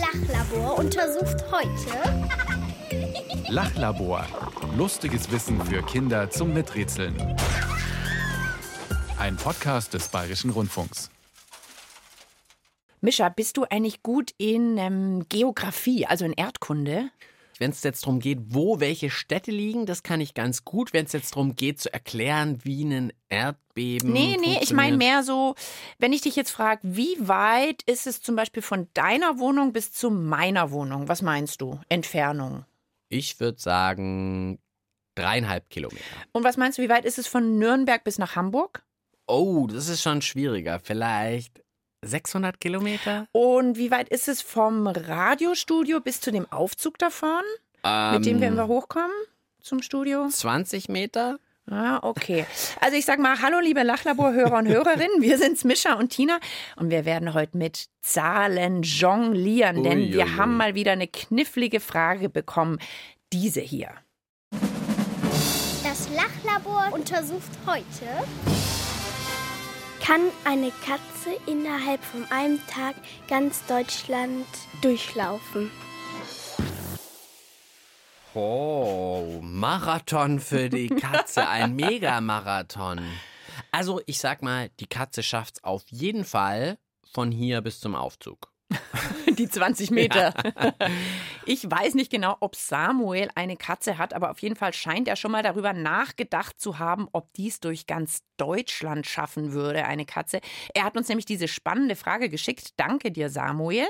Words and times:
Lachlabor 0.00 0.78
untersucht 0.78 1.44
heute 1.50 2.28
Lachlabor. 3.48 4.24
Lustiges 4.76 5.32
Wissen 5.32 5.60
für 5.64 5.82
Kinder 5.82 6.30
zum 6.30 6.54
Miträtseln. 6.54 7.16
Ein 9.18 9.36
Podcast 9.36 9.94
des 9.94 10.08
Bayerischen 10.08 10.50
Rundfunks. 10.50 11.10
Mischa, 13.00 13.28
bist 13.28 13.56
du 13.56 13.64
eigentlich 13.64 14.04
gut 14.04 14.32
in 14.38 14.78
ähm, 14.78 15.26
Geografie, 15.28 16.06
also 16.06 16.24
in 16.24 16.32
Erdkunde? 16.32 17.10
Wenn 17.58 17.70
es 17.70 17.82
jetzt 17.82 18.04
darum 18.04 18.20
geht, 18.20 18.38
wo 18.54 18.80
welche 18.80 19.10
Städte 19.10 19.50
liegen, 19.50 19.84
das 19.84 20.02
kann 20.02 20.20
ich 20.20 20.34
ganz 20.34 20.64
gut. 20.64 20.92
Wenn 20.92 21.06
es 21.06 21.12
jetzt 21.12 21.32
darum 21.32 21.56
geht, 21.56 21.80
zu 21.80 21.92
erklären, 21.92 22.60
wie 22.64 22.84
ein 22.84 23.12
Erdbeben. 23.28 24.12
Nee, 24.12 24.36
nee, 24.40 24.58
ich 24.62 24.72
meine 24.72 24.96
mehr 24.96 25.22
so, 25.22 25.54
wenn 25.98 26.12
ich 26.12 26.22
dich 26.22 26.36
jetzt 26.36 26.50
frage, 26.50 26.80
wie 26.84 27.16
weit 27.20 27.82
ist 27.82 28.06
es 28.06 28.22
zum 28.22 28.36
Beispiel 28.36 28.62
von 28.62 28.88
deiner 28.94 29.38
Wohnung 29.38 29.72
bis 29.72 29.92
zu 29.92 30.10
meiner 30.10 30.70
Wohnung? 30.70 31.08
Was 31.08 31.22
meinst 31.22 31.60
du? 31.60 31.80
Entfernung. 31.88 32.64
Ich 33.08 33.40
würde 33.40 33.58
sagen 33.58 34.58
dreieinhalb 35.14 35.68
Kilometer. 35.68 36.04
Und 36.32 36.44
was 36.44 36.56
meinst 36.56 36.78
du, 36.78 36.82
wie 36.82 36.88
weit 36.88 37.04
ist 37.04 37.18
es 37.18 37.26
von 37.26 37.58
Nürnberg 37.58 38.04
bis 38.04 38.18
nach 38.18 38.36
Hamburg? 38.36 38.84
Oh, 39.26 39.66
das 39.66 39.88
ist 39.88 40.02
schon 40.02 40.22
schwieriger. 40.22 40.78
Vielleicht 40.78 41.62
600 42.02 42.60
Kilometer? 42.60 43.26
Und 43.32 43.76
wie 43.76 43.90
weit 43.90 44.08
ist 44.08 44.28
es 44.28 44.40
vom 44.42 44.86
Radiostudio 44.86 46.00
bis 46.00 46.20
zu 46.20 46.30
dem 46.30 46.50
Aufzug 46.52 46.98
davon, 46.98 47.42
mit 48.12 48.26
dem 48.26 48.40
wir 48.40 48.48
Ähm, 48.48 48.54
immer 48.54 48.68
hochkommen 48.68 49.10
zum 49.60 49.82
Studio? 49.82 50.28
20 50.28 50.88
Meter? 50.88 51.38
Ah, 51.70 51.98
okay. 52.02 52.46
Also 52.80 52.96
ich 52.96 53.04
sag 53.04 53.18
mal, 53.18 53.42
hallo 53.42 53.58
liebe 53.60 53.82
Lachlabor-Hörer 53.82 54.58
und 54.58 54.68
Hörerinnen, 54.68 55.20
wir 55.20 55.36
sind's 55.36 55.64
Mischa 55.64 55.94
und 55.94 56.08
Tina 56.08 56.38
und 56.76 56.88
wir 56.90 57.04
werden 57.04 57.34
heute 57.34 57.58
mit 57.58 57.88
Zahlen 58.00 58.82
jonglieren, 58.82 59.82
denn 59.82 59.98
Ui, 59.98 60.12
wir 60.14 60.36
haben 60.36 60.56
mal 60.56 60.74
wieder 60.74 60.92
eine 60.92 61.08
knifflige 61.08 61.80
Frage 61.80 62.30
bekommen. 62.30 62.78
Diese 63.34 63.60
hier. 63.60 63.90
Das 65.84 66.08
Lachlabor 66.14 66.88
untersucht 66.92 67.50
heute. 67.66 68.06
Kann 70.08 70.30
eine 70.44 70.70
Katze 70.70 71.38
innerhalb 71.44 72.02
von 72.02 72.24
einem 72.30 72.66
Tag 72.66 72.94
ganz 73.28 73.66
Deutschland 73.66 74.46
durchlaufen? 74.80 75.70
Oh, 78.32 79.38
Marathon 79.42 80.40
für 80.40 80.70
die 80.70 80.88
Katze, 80.88 81.46
ein 81.46 81.76
Megamarathon. 81.76 83.02
Also, 83.70 84.00
ich 84.06 84.18
sag 84.18 84.40
mal, 84.40 84.70
die 84.80 84.86
Katze 84.86 85.22
schafft's 85.22 85.62
auf 85.62 85.84
jeden 85.90 86.24
Fall 86.24 86.78
von 87.12 87.30
hier 87.30 87.60
bis 87.60 87.78
zum 87.78 87.94
Aufzug. 87.94 88.50
Die 89.38 89.48
20 89.48 89.90
Meter. 89.90 90.34
Ich 91.44 91.70
weiß 91.70 91.94
nicht 91.94 92.10
genau, 92.10 92.36
ob 92.40 92.56
Samuel 92.56 93.28
eine 93.34 93.56
Katze 93.56 93.98
hat, 93.98 94.14
aber 94.14 94.30
auf 94.30 94.40
jeden 94.40 94.56
Fall 94.56 94.72
scheint 94.72 95.08
er 95.08 95.16
schon 95.16 95.32
mal 95.32 95.42
darüber 95.42 95.72
nachgedacht 95.72 96.60
zu 96.60 96.78
haben, 96.78 97.08
ob 97.12 97.32
dies 97.34 97.60
durch 97.60 97.86
ganz 97.86 98.22
Deutschland 98.36 99.06
schaffen 99.06 99.52
würde, 99.52 99.84
eine 99.84 100.04
Katze. 100.04 100.40
Er 100.74 100.84
hat 100.84 100.96
uns 100.96 101.08
nämlich 101.08 101.26
diese 101.26 101.48
spannende 101.48 101.96
Frage 101.96 102.28
geschickt. 102.28 102.74
Danke 102.76 103.10
dir, 103.10 103.30
Samuel. 103.30 103.86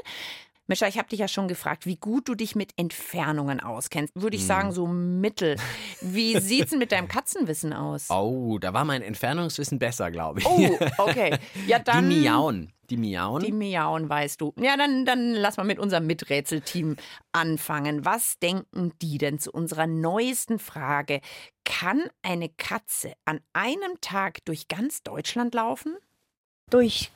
Mischa, 0.71 0.87
ich 0.87 0.99
habe 0.99 1.09
dich 1.09 1.19
ja 1.19 1.29
schon 1.29 1.49
gefragt, 1.49 1.87
wie 1.87 1.97
gut 1.97 2.29
du 2.29 2.35
dich 2.35 2.55
mit 2.55 2.73
Entfernungen 2.77 3.59
auskennst. 3.59 4.13
Würde 4.15 4.37
ich 4.37 4.45
sagen, 4.45 4.71
so 4.71 4.87
mittel. 4.87 5.57
Wie 6.03 6.39
sieht's 6.41 6.71
denn 6.71 6.79
mit 6.79 6.93
deinem 6.93 7.09
Katzenwissen 7.09 7.73
aus? 7.73 8.11
Oh, 8.11 8.59
da 8.59 8.75
war 8.75 8.85
mein 8.85 9.01
Entfernungswissen 9.01 9.79
besser, 9.79 10.11
glaube 10.11 10.41
ich. 10.41 10.47
Oh, 10.47 10.79
okay. 10.99 11.39
Ja, 11.67 11.79
dann. 11.85 12.11
die 12.11 12.17
miauen. 12.17 12.71
Die 12.91 12.97
miauen. 12.97 13.43
Die 13.43 13.53
miauen, 13.53 14.09
weißt 14.09 14.41
du. 14.41 14.55
Ja, 14.59 14.77
dann, 14.77 15.05
dann 15.05 15.33
lass 15.33 15.59
mal 15.59 15.65
mit 15.65 15.79
unserem 15.79 16.07
Miträtselteam 16.07 16.97
anfangen. 17.33 18.05
Was 18.05 18.39
denken 18.39 18.93
die 19.03 19.19
denn 19.19 19.39
zu 19.39 19.53
unserer 19.53 19.87
neuesten 19.87 20.59
Frage? 20.59 21.21
Kann 21.65 22.09
eine 22.23 22.49
Katze 22.49 23.13
an 23.27 23.41
einem 23.53 24.01
Tag 24.01 24.45
durch 24.47 24.69
ganz 24.69 25.03
Deutschland 25.03 25.55
laufen? 25.55 25.97
Durch 26.71 27.11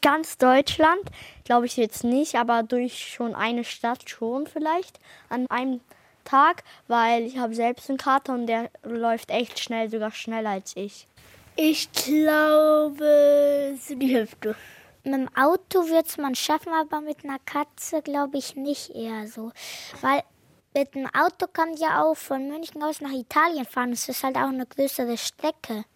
ganz 0.00 0.38
Deutschland 0.38 1.02
glaube 1.44 1.66
ich 1.66 1.76
jetzt 1.76 2.04
nicht, 2.04 2.36
aber 2.36 2.62
durch 2.62 3.08
schon 3.08 3.34
eine 3.34 3.64
Stadt 3.64 4.08
schon 4.08 4.46
vielleicht 4.46 4.98
an 5.28 5.46
einem 5.50 5.80
Tag, 6.24 6.62
weil 6.86 7.24
ich 7.24 7.38
habe 7.38 7.54
selbst 7.54 7.88
einen 7.88 7.98
Kater 7.98 8.34
und 8.34 8.46
der 8.46 8.70
läuft 8.82 9.30
echt 9.30 9.58
schnell, 9.60 9.90
sogar 9.90 10.10
schneller 10.12 10.50
als 10.50 10.76
ich. 10.76 11.06
Ich 11.56 11.90
glaube, 11.92 13.76
so 13.80 13.94
die 13.94 14.14
Hälfte. 14.14 14.54
Mit 15.08 15.16
dem 15.16 15.36
Auto 15.36 15.88
wird 15.88 16.06
es 16.06 16.18
man 16.18 16.34
schaffen, 16.34 16.70
aber 16.70 17.00
mit 17.00 17.24
einer 17.24 17.38
Katze 17.38 18.02
glaube 18.02 18.36
ich 18.36 18.56
nicht 18.56 18.90
eher 18.90 19.26
so. 19.26 19.52
Weil 20.02 20.22
mit 20.74 20.94
dem 20.94 21.06
Auto 21.14 21.46
kann 21.50 21.74
ja 21.78 22.02
auch 22.02 22.14
von 22.14 22.46
München 22.46 22.82
aus 22.82 23.00
nach 23.00 23.12
Italien 23.12 23.64
fahren. 23.64 23.92
Es 23.92 24.06
ist 24.06 24.22
halt 24.22 24.36
auch 24.36 24.48
eine 24.48 24.66
größere 24.66 25.16
Strecke. 25.16 25.86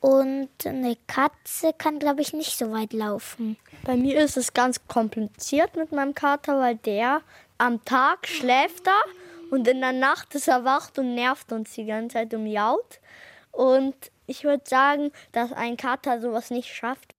Und 0.00 0.50
eine 0.66 0.98
Katze 1.06 1.72
kann, 1.72 1.98
glaube 1.98 2.20
ich, 2.20 2.34
nicht 2.34 2.58
so 2.58 2.70
weit 2.72 2.92
laufen. 2.92 3.56
Bei 3.84 3.96
mir 3.96 4.20
ist 4.20 4.36
es 4.36 4.52
ganz 4.52 4.86
kompliziert 4.86 5.76
mit 5.76 5.90
meinem 5.90 6.14
Kater, 6.14 6.60
weil 6.60 6.76
der 6.76 7.22
am 7.56 7.82
Tag 7.86 8.26
schläft 8.26 8.86
er 8.86 9.02
und 9.50 9.66
in 9.66 9.80
der 9.80 9.92
Nacht 9.92 10.34
ist 10.34 10.46
er 10.48 10.66
wach 10.66 10.90
und 10.98 11.14
nervt 11.14 11.52
uns 11.52 11.72
die 11.72 11.86
ganze 11.86 12.14
Zeit 12.14 12.34
und 12.34 12.44
miaut. 12.44 13.00
Und 13.50 13.96
ich 14.26 14.44
würde 14.44 14.64
sagen, 14.66 15.10
dass 15.32 15.52
ein 15.52 15.78
Kater 15.78 16.20
sowas 16.20 16.50
nicht 16.50 16.68
schafft. 16.68 17.14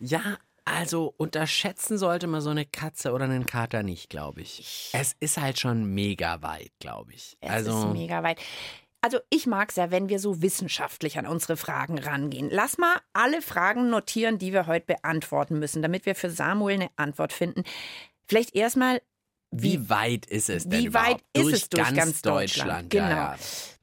Ja, 0.00 0.38
also 0.64 1.14
unterschätzen 1.18 1.98
sollte 1.98 2.26
man 2.26 2.40
so 2.40 2.50
eine 2.50 2.64
Katze 2.64 3.12
oder 3.12 3.24
einen 3.24 3.46
Kater 3.46 3.82
nicht, 3.82 4.08
glaube 4.08 4.40
ich. 4.40 4.90
Es 4.92 5.14
ist 5.20 5.38
halt 5.38 5.58
schon 5.58 5.84
mega 5.84 6.42
weit, 6.42 6.72
glaube 6.78 7.12
ich. 7.12 7.36
Es 7.40 7.50
also 7.50 7.78
ist 7.78 7.92
mega 7.92 8.22
weit. 8.22 8.40
Also 9.02 9.18
ich 9.28 9.46
mag 9.46 9.68
es 9.68 9.76
ja, 9.76 9.90
wenn 9.90 10.08
wir 10.08 10.18
so 10.18 10.40
wissenschaftlich 10.40 11.18
an 11.18 11.26
unsere 11.26 11.58
Fragen 11.58 11.98
rangehen. 11.98 12.48
Lass 12.50 12.78
mal 12.78 12.96
alle 13.12 13.42
Fragen 13.42 13.90
notieren, 13.90 14.38
die 14.38 14.54
wir 14.54 14.66
heute 14.66 14.86
beantworten 14.86 15.58
müssen, 15.58 15.82
damit 15.82 16.06
wir 16.06 16.14
für 16.14 16.30
Samuel 16.30 16.76
eine 16.76 16.90
Antwort 16.96 17.34
finden. 17.34 17.64
Vielleicht 18.26 18.54
erstmal, 18.54 19.02
wie 19.50 19.90
weit 19.90 20.24
ist 20.24 20.48
es 20.48 20.66
denn 20.66 20.80
wie 20.80 20.94
weit 20.94 21.20
überhaupt? 21.20 21.24
ist 21.34 21.44
durch 21.44 21.52
es 21.54 21.68
durch 21.68 21.84
ganz, 21.84 21.96
ganz 21.96 22.22
Deutschland? 22.22 22.88
Genau. 22.88 23.04
Ja, 23.04 23.34
ja. 23.34 23.38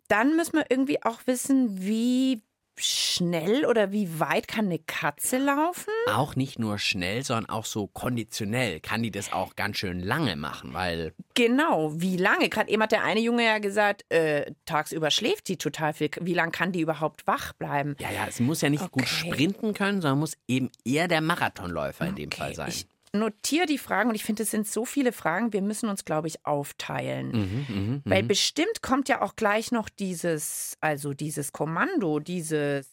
Dann 0.08 0.36
müssen 0.36 0.54
wir 0.54 0.66
irgendwie 0.70 1.04
auch 1.04 1.20
wissen, 1.28 1.80
wie 1.80 2.42
schnell 2.82 3.66
oder 3.66 3.92
wie 3.92 4.20
weit 4.20 4.48
kann 4.48 4.66
eine 4.66 4.80
Katze 4.80 5.38
laufen? 5.38 5.90
Auch 6.08 6.36
nicht 6.36 6.60
nur 6.60 6.78
schnell, 6.80 7.24
sondern 7.24 7.50
auch 7.50 7.66
so 7.66 7.88
konditionell 7.88 8.80
kann 8.80 9.04
die 9.04 9.12
das 9.12 9.32
auch 9.34 9.56
ganz 9.56 9.78
schön 9.78 10.00
lange 10.00 10.36
machen, 10.36 10.74
weil 10.74 11.14
Genau, 11.34 11.92
wie 12.00 12.18
lange? 12.18 12.50
Gerade 12.50 12.70
eben 12.70 12.82
hat 12.84 12.92
der 12.92 13.04
eine 13.04 13.20
Junge 13.22 13.46
ja 13.46 13.60
gesagt, 13.60 14.06
äh, 14.12 14.52
tagsüber 14.66 15.12
schläft 15.12 15.48
sie 15.48 15.58
total 15.58 15.94
viel. 15.94 16.10
Wie 16.20 16.34
lange 16.34 16.52
kann 16.52 16.72
die 16.72 16.82
überhaupt 16.82 17.26
wach 17.28 17.54
bleiben? 17.54 17.96
ja, 18.00 18.12
ja, 18.12 18.26
es 18.28 18.40
muss 18.40 18.62
ja 18.62 18.70
nicht 18.70 18.92
gut 18.92 19.04
Okay. 19.04 19.32
sprinten 19.32 19.74
können, 19.74 20.02
sondern 20.02 20.20
muss 20.20 20.38
eben 20.48 20.70
eher 20.86 21.08
der 21.08 21.22
Marathonläufer 21.22 22.08
in 22.08 22.16
dem 22.16 22.32
Fall 22.32 22.54
sein. 22.56 22.70
Ich 22.70 22.86
notiere 23.14 23.66
die 23.66 23.78
Fragen 23.78 24.10
und 24.10 24.16
ich 24.16 24.24
finde, 24.24 24.44
es 24.44 24.52
sind 24.52 24.68
so 24.68 24.86
viele 24.86 25.12
Fragen, 25.12 25.54
wir 25.54 25.62
müssen 25.62 25.90
uns, 25.90 26.06
glaube 26.06 26.28
ich, 26.28 26.46
aufteilen. 26.46 27.32
Mhm, 27.32 27.66
mhm, 27.68 28.02
Weil 28.06 28.24
bestimmt 28.24 28.82
kommt 28.82 29.10
ja 29.10 29.22
auch 29.22 29.36
gleich 29.36 29.72
noch 29.72 29.90
dieses, 29.90 30.78
also 30.80 31.14
dieses 31.14 31.52
Kommando, 31.52 32.20
dieses. 32.20 32.88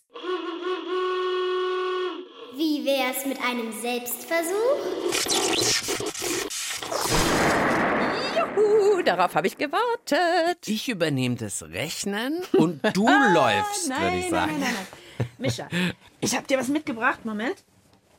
Wie 2.56 2.84
wäre 2.84 3.12
es 3.16 3.24
mit 3.24 3.38
einem 3.40 3.72
Selbstversuch? 3.80 5.78
Juhu, 8.36 9.02
darauf 9.02 9.36
habe 9.36 9.46
ich 9.46 9.56
gewartet. 9.56 10.66
Ich 10.66 10.88
übernehme 10.88 11.36
das 11.36 11.62
Rechnen 11.62 12.42
und 12.52 12.80
du 12.94 13.06
läufst, 13.32 13.88
würde 13.88 14.18
ich 14.18 14.28
sagen. 14.28 14.58
Nein, 14.58 14.60
nein, 14.60 14.74
nein. 14.74 15.28
Mischa, 15.38 15.68
ich 16.20 16.34
habe 16.36 16.46
dir 16.48 16.58
was 16.58 16.68
mitgebracht. 16.68 17.24
Moment. 17.24 17.62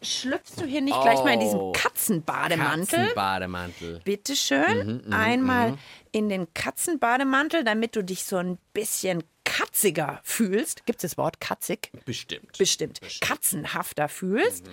Schlüpfst 0.01 0.53
du 0.57 0.65
hier 0.65 0.81
nicht 0.81 0.99
gleich 1.01 1.23
mal 1.23 1.33
in 1.33 1.39
diesen 1.41 1.59
Oh, 1.59 1.71
Katzenbademantel? 1.73 2.99
Katzenbademantel. 2.99 4.01
Bitte 4.05 4.35
schön. 4.35 5.03
Mhm, 5.05 5.13
Einmal 5.13 5.77
in 6.11 6.29
den 6.29 6.53
Katzenbademantel, 6.53 7.63
damit 7.63 7.95
du 7.95 8.03
dich 8.03 8.23
so 8.23 8.37
ein 8.37 8.57
bisschen 8.73 9.23
katziger 9.43 10.19
fühlst. 10.23 10.85
Gibt 10.85 11.03
es 11.03 11.11
das 11.11 11.17
Wort 11.17 11.39
katzig? 11.41 11.91
Bestimmt. 12.05 12.57
Bestimmt. 12.57 13.01
Katzenhafter 13.21 14.07
fühlst. 14.07 14.65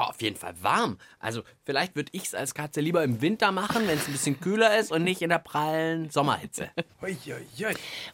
Oh, 0.00 0.04
auf 0.04 0.22
jeden 0.22 0.36
Fall 0.36 0.54
warm. 0.62 0.96
Also 1.18 1.42
vielleicht 1.64 1.96
würde 1.96 2.10
ich 2.14 2.26
es 2.26 2.34
als 2.34 2.54
Katze 2.54 2.80
lieber 2.80 3.02
im 3.02 3.20
Winter 3.20 3.50
machen, 3.50 3.88
wenn 3.88 3.98
es 3.98 4.06
ein 4.06 4.12
bisschen 4.12 4.38
kühler 4.40 4.78
ist 4.78 4.92
und 4.92 5.02
nicht 5.02 5.22
in 5.22 5.28
der 5.28 5.40
prallen 5.40 6.08
Sommerhitze. 6.10 6.70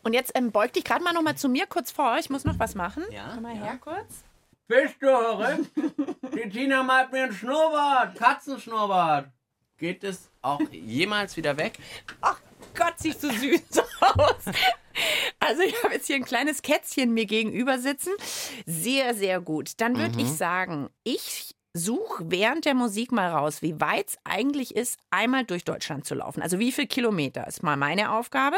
Und 0.02 0.14
jetzt 0.14 0.32
ähm, 0.34 0.50
beug 0.50 0.72
dich 0.72 0.84
gerade 0.84 1.04
mal 1.04 1.12
noch 1.12 1.20
mal 1.22 1.36
zu 1.36 1.48
mir 1.48 1.66
kurz 1.66 1.90
vor. 1.90 2.16
Ich 2.18 2.30
muss 2.30 2.44
noch 2.44 2.58
was 2.58 2.74
machen. 2.74 3.04
Ja, 3.12 3.32
Komm 3.34 3.42
mal 3.42 3.54
her 3.54 3.78
kurz. 3.80 4.24
Bist 4.66 4.94
du 5.00 5.06
verrückt? 5.06 5.70
Die 6.34 6.48
Tina 6.48 6.82
malt 6.82 7.12
mir 7.12 7.24
einen 7.24 7.32
Schnurrbart, 7.32 8.16
Katzenschnurrbart. 8.16 9.28
Geht 9.76 10.04
es 10.04 10.30
auch 10.40 10.60
jemals 10.70 11.36
wieder 11.36 11.56
weg? 11.58 11.78
Ach 12.22 12.40
Gott, 12.74 12.94
siehst 12.96 13.22
du 13.22 13.30
süß 13.30 13.60
aus. 14.00 14.44
Also 15.38 15.62
ich 15.62 15.82
habe 15.84 15.94
jetzt 15.94 16.06
hier 16.06 16.16
ein 16.16 16.24
kleines 16.24 16.62
Kätzchen 16.62 17.12
mir 17.12 17.26
gegenüber 17.26 17.78
sitzen. 17.78 18.12
Sehr, 18.64 19.14
sehr 19.14 19.40
gut. 19.40 19.80
Dann 19.80 19.98
würde 19.98 20.20
ich 20.20 20.32
sagen, 20.32 20.88
ich 21.02 21.54
such 21.74 22.20
während 22.24 22.64
der 22.64 22.74
Musik 22.74 23.12
mal 23.12 23.30
raus, 23.30 23.60
wie 23.60 23.80
weit 23.80 24.08
es 24.08 24.18
eigentlich 24.24 24.74
ist, 24.76 24.98
einmal 25.10 25.44
durch 25.44 25.64
Deutschland 25.64 26.06
zu 26.06 26.14
laufen. 26.14 26.40
Also 26.40 26.58
wie 26.58 26.72
viel 26.72 26.86
Kilometer 26.86 27.46
ist 27.46 27.62
mal 27.62 27.76
meine 27.76 28.12
Aufgabe. 28.12 28.56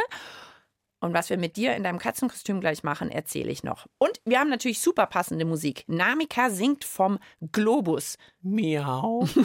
Und 1.00 1.12
was 1.12 1.28
wir 1.28 1.37
mit 1.37 1.56
dir 1.56 1.76
in 1.76 1.84
deinem 1.84 1.98
Katzenkostüm 1.98 2.60
gleich 2.60 2.82
machen, 2.82 3.10
erzähle 3.10 3.50
ich 3.50 3.62
noch. 3.62 3.87
Und 3.98 4.20
wir 4.25 4.40
haben 4.40 4.48
natürlich 4.48 4.81
super 4.81 5.06
passende 5.06 5.44
Musik. 5.44 5.84
Namika 5.87 6.48
singt 6.48 6.84
vom 6.84 7.19
Globus. 7.52 8.16
Miau. 8.43 9.26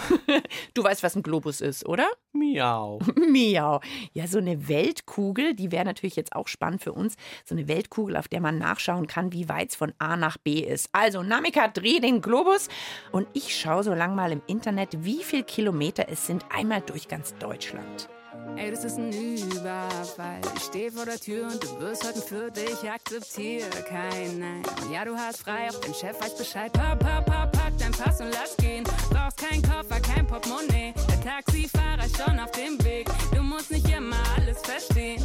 Du 0.74 0.84
weißt, 0.84 1.04
was 1.04 1.16
ein 1.16 1.24
Globus 1.24 1.60
ist, 1.60 1.86
oder? 1.86 2.08
Miau. 2.32 3.00
Miau. 3.16 3.82
Ja, 4.14 4.28
so 4.28 4.38
eine 4.38 4.68
Weltkugel, 4.68 5.54
die 5.54 5.72
wäre 5.72 5.86
natürlich 5.86 6.16
jetzt 6.16 6.36
auch 6.36 6.48
spannend 6.48 6.82
für 6.82 6.94
uns. 6.94 7.16
So 7.46 7.56
eine 7.56 7.68
Weltkugel, 7.68 8.16
auf 8.16 8.28
der 8.28 8.42
man 8.42 8.58
nachschauen 8.58 9.08
kann, 9.08 9.34
wie 9.34 9.50
weit 9.50 9.70
es 9.70 9.76
von 9.76 9.94
A 10.00 10.16
nach 10.16 10.38
B 10.38 10.60
ist. 10.60 10.90
Also, 10.94 11.24
Namika, 11.24 11.68
dreh 11.68 12.00
den 12.00 12.22
Globus 12.22 12.70
und 13.12 13.28
ich 13.34 13.58
schaue 13.60 13.84
so 13.84 13.94
lang 13.94 14.16
mal 14.16 14.32
im 14.32 14.42
Internet, 14.48 15.04
wie 15.04 15.24
viel 15.24 15.44
Kilometer 15.44 16.08
es 16.10 16.26
sind, 16.26 16.46
einmal 16.50 16.82
durch 16.82 17.08
ganz 17.08 17.36
Deutschland. 17.36 18.10
Ey, 18.56 18.72
das 18.72 18.86
ist 18.86 18.98
ein 18.98 19.12
Überfall. 19.12 20.40
Ich 20.56 20.64
stehe 20.64 20.92
vor 20.92 21.06
der 21.06 21.20
Tür 21.20 21.48
und 21.48 21.62
du 21.62 21.80
wirst 21.80 22.08
heute 22.08 22.22
für 22.22 22.50
dich. 22.50 22.90
Akzeptiere 22.90 23.70
kein 23.88 24.40
Nein. 24.40 24.64
Ja, 24.92 25.04
du 25.04 25.16
hast 25.16 25.40
frei, 25.40 25.70
auch 25.70 25.80
dein 25.82 25.94
Chef 25.94 26.20
weiß 26.22 26.38
Bescheid. 26.38 26.72
Papp, 26.72 27.00
papp, 27.00 27.26
papp, 27.26 27.52
pack 27.52 27.74
dein 27.78 27.92
Pass 27.92 28.22
und 28.22 28.32
lass 28.32 28.56
gehen. 28.58 28.86
Brauchst 29.10 29.38
kein 29.38 29.62
Koffer, 29.62 30.00
kein 30.00 30.26
Portemonnaie. 30.26 30.94
Der 31.10 31.22
Taxifahrer 31.22 32.06
ist 32.06 32.18
schon 32.18 32.40
auf 32.40 32.52
dem 32.52 32.82
Weg. 32.86 33.10
Du 33.36 33.42
musst 33.42 33.70
nicht 33.72 33.90
immer 33.90 34.16
alles 34.38 34.62
verstehen. 34.62 35.22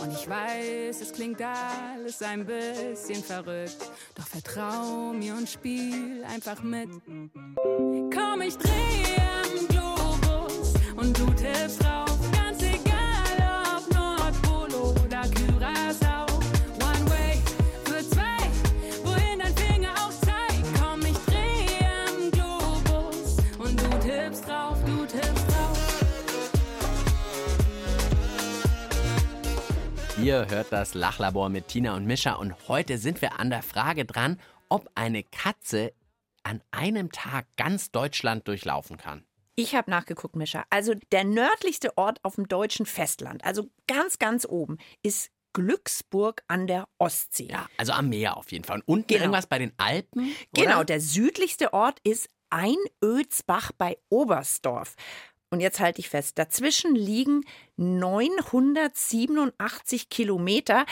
Und 0.00 0.12
ich 0.12 0.28
weiß, 0.28 1.00
es 1.00 1.12
klingt 1.12 1.40
alles 1.40 2.20
ein 2.22 2.44
bisschen 2.44 3.22
verrückt. 3.22 3.76
Doch 4.16 4.26
vertrau 4.26 5.12
mir 5.12 5.34
und 5.34 5.48
spiel 5.48 6.24
einfach 6.24 6.62
mit. 6.62 6.88
Komm, 8.12 8.40
ich 8.40 8.56
drehe 8.58 8.87
Ihr 30.28 30.46
hört 30.50 30.72
das 30.72 30.92
Lachlabor 30.92 31.48
mit 31.48 31.68
Tina 31.68 31.96
und 31.96 32.04
Mischa 32.04 32.34
und 32.34 32.68
heute 32.68 32.98
sind 32.98 33.22
wir 33.22 33.40
an 33.40 33.48
der 33.48 33.62
Frage 33.62 34.04
dran, 34.04 34.38
ob 34.68 34.90
eine 34.94 35.22
Katze 35.22 35.94
an 36.42 36.60
einem 36.70 37.10
Tag 37.12 37.46
ganz 37.56 37.92
Deutschland 37.92 38.46
durchlaufen 38.46 38.98
kann. 38.98 39.24
Ich 39.54 39.74
habe 39.74 39.90
nachgeguckt, 39.90 40.36
Mischa. 40.36 40.66
Also 40.68 40.92
der 41.12 41.24
nördlichste 41.24 41.96
Ort 41.96 42.22
auf 42.24 42.34
dem 42.34 42.46
deutschen 42.46 42.84
Festland, 42.84 43.42
also 43.42 43.70
ganz, 43.86 44.18
ganz 44.18 44.44
oben, 44.44 44.76
ist 45.02 45.30
Glücksburg 45.54 46.42
an 46.46 46.66
der 46.66 46.88
Ostsee. 46.98 47.48
Ja, 47.50 47.66
also 47.78 47.92
am 47.92 48.10
Meer 48.10 48.36
auf 48.36 48.52
jeden 48.52 48.64
Fall. 48.64 48.80
Und 48.80 48.86
unten 48.86 49.06
Genau. 49.06 49.20
irgendwas 49.22 49.46
bei 49.46 49.58
den 49.58 49.72
Alpen? 49.78 50.36
Genau, 50.52 50.74
oder? 50.76 50.84
der 50.84 51.00
südlichste 51.00 51.72
Ort 51.72 52.00
ist 52.04 52.28
Einödsbach 52.50 53.72
bei 53.78 53.96
Oberstdorf. 54.10 54.94
Und 55.50 55.60
jetzt 55.60 55.80
halte 55.80 56.00
ich 56.00 56.08
fest, 56.10 56.38
dazwischen 56.38 56.94
liegen 56.94 57.40
987 57.76 60.10
Kilometer, 60.10 60.84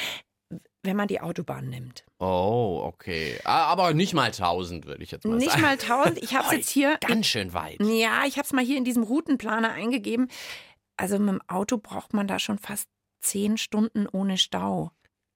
wenn 0.82 0.96
man 0.96 1.08
die 1.08 1.20
Autobahn 1.20 1.68
nimmt. 1.68 2.04
Oh, 2.18 2.80
okay. 2.84 3.38
Ah, 3.44 3.64
Aber 3.64 3.92
nicht 3.92 4.14
mal 4.14 4.26
1000, 4.26 4.86
würde 4.86 5.02
ich 5.02 5.10
jetzt 5.10 5.26
mal 5.26 5.36
Nicht 5.36 5.50
sagen. 5.50 5.62
mal 5.62 5.72
1000, 5.72 6.22
ich 6.22 6.34
habe 6.34 6.46
es 6.46 6.52
jetzt 6.52 6.70
hier. 6.70 6.96
Ganz 7.06 7.26
schön 7.26 7.52
weit. 7.52 7.82
Ja, 7.82 8.22
ich 8.26 8.36
habe 8.38 8.46
es 8.46 8.52
mal 8.52 8.64
hier 8.64 8.78
in 8.78 8.84
diesem 8.84 9.02
Routenplaner 9.02 9.72
eingegeben. 9.72 10.28
Also 10.96 11.18
mit 11.18 11.28
dem 11.28 11.42
Auto 11.48 11.76
braucht 11.78 12.14
man 12.14 12.26
da 12.28 12.38
schon 12.38 12.58
fast 12.58 12.88
zehn 13.20 13.58
Stunden 13.58 14.06
ohne 14.10 14.38
Stau. 14.38 14.92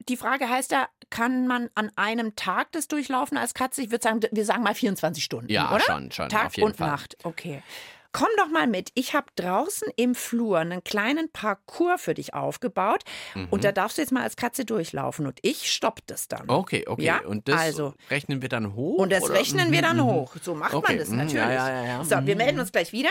Die 0.08 0.17
Frage 0.17 0.49
heißt 0.49 0.72
ja, 0.72 0.88
kann 1.11 1.46
man 1.46 1.69
an 1.75 1.90
einem 1.96 2.34
Tag 2.37 2.72
das 2.72 2.88
durchlaufen 2.88 3.37
als 3.37 3.52
Katze? 3.52 3.82
Ich 3.82 3.90
würde 3.90 4.02
sagen, 4.02 4.20
wir 4.31 4.44
sagen 4.46 4.62
mal 4.62 4.75
24 4.75 5.22
Stunden, 5.22 5.52
Ja, 5.52 5.70
oder? 5.75 5.81
schon, 5.81 6.11
schon, 6.11 6.31
Tag 6.31 6.52
und 6.62 6.78
Fall. 6.78 6.88
Nacht, 6.88 7.19
okay. 7.25 7.62
Komm 8.12 8.28
doch 8.38 8.48
mal 8.48 8.66
mit. 8.66 8.90
Ich 8.94 9.14
habe 9.14 9.26
draußen 9.36 9.88
im 9.96 10.14
Flur 10.14 10.58
einen 10.58 10.82
kleinen 10.82 11.30
Parcours 11.30 12.02
für 12.02 12.14
dich 12.14 12.34
aufgebaut. 12.34 13.02
Und 13.50 13.62
da 13.64 13.72
darfst 13.72 13.98
du 13.98 14.02
jetzt 14.02 14.10
mal 14.10 14.22
als 14.22 14.36
Katze 14.36 14.64
durchlaufen. 14.64 15.26
Und 15.26 15.38
ich 15.42 15.70
stopp 15.72 16.00
das 16.06 16.26
dann. 16.28 16.44
Mhm. 16.44 16.50
Okay, 16.50 16.84
okay. 16.88 17.02
Ja, 17.04 17.20
und 17.24 17.48
das 17.48 17.60
also. 17.60 17.94
rechnen 18.10 18.42
wir 18.42 18.48
dann 18.48 18.74
hoch? 18.74 18.98
Und 18.98 19.12
das 19.12 19.22
oder? 19.24 19.34
rechnen 19.34 19.70
wir 19.72 19.82
dann 19.82 19.96
Mhm, 19.98 20.04
hoch. 20.04 20.34
So 20.42 20.54
macht 20.54 20.74
Okay, 20.74 20.92
man 20.92 20.98
das 20.98 21.08
mhm, 21.08 21.16
natürlich. 21.18 21.36
ja, 21.36 21.84
ja. 21.84 22.04
So, 22.04 22.16
wir 22.26 22.36
melden 22.36 22.58
uns 22.60 22.72
gleich 22.72 22.92
wieder. 22.92 23.10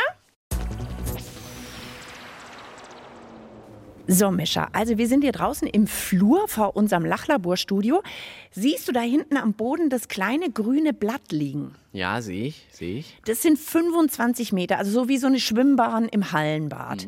So, 4.12 4.32
Mischa, 4.32 4.70
also 4.74 4.98
wir 4.98 5.08
sind 5.08 5.22
hier 5.22 5.32
draußen 5.32 5.68
im 5.68 5.86
Flur 5.86 6.48
vor 6.48 6.76
unserem 6.76 7.06
Lachlaborstudio. 7.06 8.02
Siehst 8.50 8.88
du 8.88 8.92
da 8.92 9.02
hinten 9.02 9.38
am 9.38 9.54
Boden 9.54 9.92
das 9.92 10.08
kleine 10.08 10.50
grüne 10.50 10.94
Blatt 10.94 11.32
liegen? 11.32 11.60
mhm. 11.66 11.76
Ja, 11.94 12.20
sehe 12.22 12.48
ich, 12.48 12.66
sehe 12.72 12.98
ich. 13.00 13.18
Das 13.26 13.44
sind 13.44 13.60
25 13.60 14.52
Meter, 14.52 14.80
also 14.80 14.92
so 14.92 15.08
wie 15.10 15.18
so 15.20 15.28
eine 15.28 15.40
Schwimmbahn 15.40 16.10
im 16.10 16.32
Hallenbad. 16.32 17.08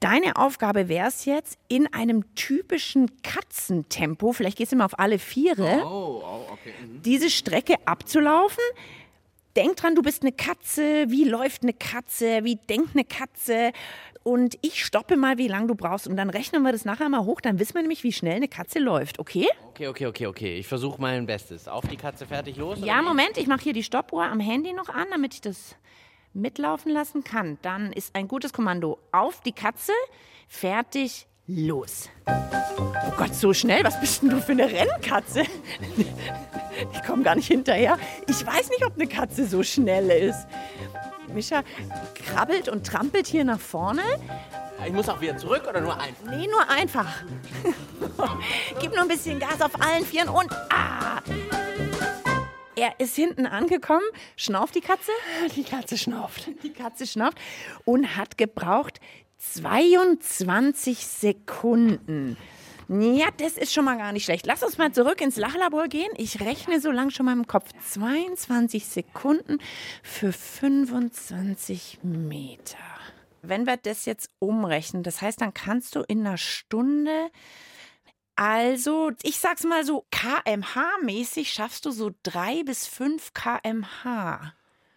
Deine 0.00 0.36
Aufgabe 0.36 0.88
wäre 0.88 1.08
es 1.08 1.24
jetzt, 1.24 1.56
in 1.68 1.90
einem 1.94 2.34
typischen 2.34 3.10
Katzentempo, 3.22 4.32
vielleicht 4.32 4.58
gehst 4.58 4.72
du 4.72 4.76
mal 4.76 4.84
auf 4.84 4.98
alle 4.98 5.18
Viere, 5.18 5.82
Oh, 5.82 6.22
oh 6.22 6.52
okay. 6.52 6.74
diese 7.04 7.30
Strecke 7.30 7.76
abzulaufen. 7.86 8.62
Denk 9.56 9.76
dran, 9.76 9.94
du 9.94 10.02
bist 10.02 10.22
eine 10.22 10.32
Katze. 10.32 11.06
Wie 11.08 11.24
läuft 11.24 11.62
eine 11.62 11.72
Katze? 11.72 12.40
Wie 12.42 12.56
denkt 12.56 12.90
eine 12.94 13.04
Katze? 13.04 13.72
Und 14.24 14.56
ich 14.62 14.82
stoppe 14.84 15.18
mal, 15.18 15.36
wie 15.36 15.48
lange 15.48 15.66
du 15.66 15.74
brauchst. 15.74 16.08
Und 16.08 16.16
dann 16.16 16.30
rechnen 16.30 16.62
wir 16.62 16.72
das 16.72 16.86
nachher 16.86 17.10
mal 17.10 17.24
hoch. 17.24 17.42
Dann 17.42 17.58
wissen 17.58 17.74
wir 17.74 17.82
nämlich, 17.82 18.02
wie 18.04 18.12
schnell 18.12 18.36
eine 18.36 18.48
Katze 18.48 18.78
läuft. 18.78 19.18
Okay? 19.18 19.46
Okay, 19.68 19.86
okay, 19.88 20.06
okay, 20.06 20.26
okay. 20.26 20.56
Ich 20.56 20.66
versuche 20.66 21.00
mein 21.00 21.26
Bestes. 21.26 21.68
Auf 21.68 21.86
die 21.86 21.98
Katze 21.98 22.26
fertig 22.26 22.56
los? 22.56 22.78
Ja? 22.82 23.02
Moment. 23.02 23.36
Ich 23.36 23.46
mache 23.46 23.62
hier 23.62 23.74
die 23.74 23.82
Stoppuhr 23.82 24.24
am 24.24 24.40
Handy 24.40 24.72
noch 24.72 24.88
an, 24.88 25.06
damit 25.10 25.34
ich 25.34 25.42
das 25.42 25.76
mitlaufen 26.32 26.90
lassen 26.90 27.22
kann. 27.22 27.58
Dann 27.60 27.92
ist 27.92 28.16
ein 28.16 28.26
gutes 28.26 28.54
Kommando. 28.54 28.98
Auf 29.12 29.42
die 29.42 29.52
Katze. 29.52 29.92
Fertig. 30.48 31.26
Los. 31.46 32.08
Oh 32.26 33.12
Gott, 33.18 33.34
so 33.34 33.52
schnell. 33.52 33.84
Was 33.84 34.00
bist 34.00 34.22
denn 34.22 34.30
du 34.30 34.40
für 34.40 34.52
eine 34.52 34.70
Rennkatze? 34.70 35.44
Ich 36.92 37.04
komme 37.04 37.22
gar 37.22 37.36
nicht 37.36 37.46
hinterher. 37.46 37.98
Ich 38.26 38.44
weiß 38.44 38.68
nicht, 38.70 38.84
ob 38.84 38.94
eine 38.94 39.06
Katze 39.06 39.46
so 39.46 39.62
schnell 39.62 40.10
ist. 40.10 40.44
Mischa 41.28 41.62
krabbelt 42.14 42.68
und 42.68 42.86
trampelt 42.86 43.26
hier 43.26 43.44
nach 43.44 43.60
vorne. 43.60 44.02
Ich 44.86 44.92
muss 44.92 45.08
auch 45.08 45.20
wieder 45.20 45.36
zurück 45.36 45.62
oder 45.68 45.80
nur 45.80 45.98
ein? 45.98 46.14
Nee, 46.28 46.46
nur 46.46 46.68
einfach. 46.68 47.22
Gib 48.80 48.92
nur 48.92 49.02
ein 49.02 49.08
bisschen 49.08 49.38
Gas 49.38 49.60
auf 49.60 49.80
allen 49.80 50.04
Vieren 50.04 50.28
und 50.28 50.52
ah! 50.70 51.22
Er 52.76 52.98
ist 52.98 53.14
hinten 53.14 53.46
angekommen. 53.46 54.04
Schnauft 54.36 54.74
die 54.74 54.80
Katze? 54.80 55.12
Die 55.54 55.62
Katze 55.62 55.96
schnauft. 55.96 56.50
Die 56.62 56.72
Katze 56.72 57.06
schnauft 57.06 57.38
und 57.84 58.16
hat 58.16 58.36
gebraucht 58.36 59.00
22 59.38 61.06
Sekunden. 61.06 62.36
Ja, 62.88 63.28
das 63.38 63.56
ist 63.56 63.72
schon 63.72 63.84
mal 63.84 63.96
gar 63.96 64.12
nicht 64.12 64.24
schlecht. 64.24 64.46
Lass 64.46 64.62
uns 64.62 64.78
mal 64.78 64.92
zurück 64.92 65.20
ins 65.20 65.36
Lachlabor 65.36 65.88
gehen. 65.88 66.10
Ich 66.16 66.40
rechne 66.40 66.80
so 66.80 66.90
lang 66.90 67.10
schon 67.10 67.26
mal 67.26 67.32
im 67.32 67.46
Kopf. 67.46 67.70
22 67.92 68.86
Sekunden 68.86 69.58
für 70.02 70.32
25 70.32 72.00
Meter. 72.02 72.78
Wenn 73.42 73.66
wir 73.66 73.76
das 73.76 74.04
jetzt 74.04 74.30
umrechnen, 74.38 75.02
das 75.02 75.22
heißt, 75.22 75.40
dann 75.40 75.54
kannst 75.54 75.96
du 75.96 76.00
in 76.00 76.26
einer 76.26 76.38
Stunde, 76.38 77.30
also 78.36 79.12
ich 79.22 79.38
sag's 79.38 79.64
mal 79.64 79.84
so, 79.84 80.06
kmh-mäßig 80.10 81.52
schaffst 81.52 81.84
du 81.86 81.90
so 81.90 82.10
drei 82.22 82.62
bis 82.64 82.86
fünf 82.86 83.32
kmh. 83.34 84.52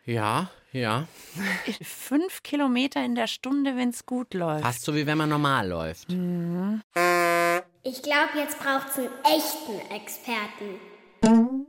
Ja, 0.06 0.50
ja. 0.72 1.08
Fünf 1.82 2.42
Kilometer 2.44 3.04
in 3.04 3.16
der 3.16 3.28
Stunde, 3.28 3.76
wenn's 3.76 4.06
gut 4.06 4.34
läuft. 4.34 4.64
Fast 4.64 4.84
so 4.84 4.96
wie 4.96 5.06
wenn 5.06 5.18
man 5.18 5.30
normal 5.30 5.68
läuft. 5.68 6.08
Ich 7.90 8.02
glaube, 8.02 8.32
jetzt 8.36 8.60
braucht 8.60 8.90
es 8.90 8.98
einen 8.98 9.10
echten 9.24 9.94
Experten. 9.96 11.66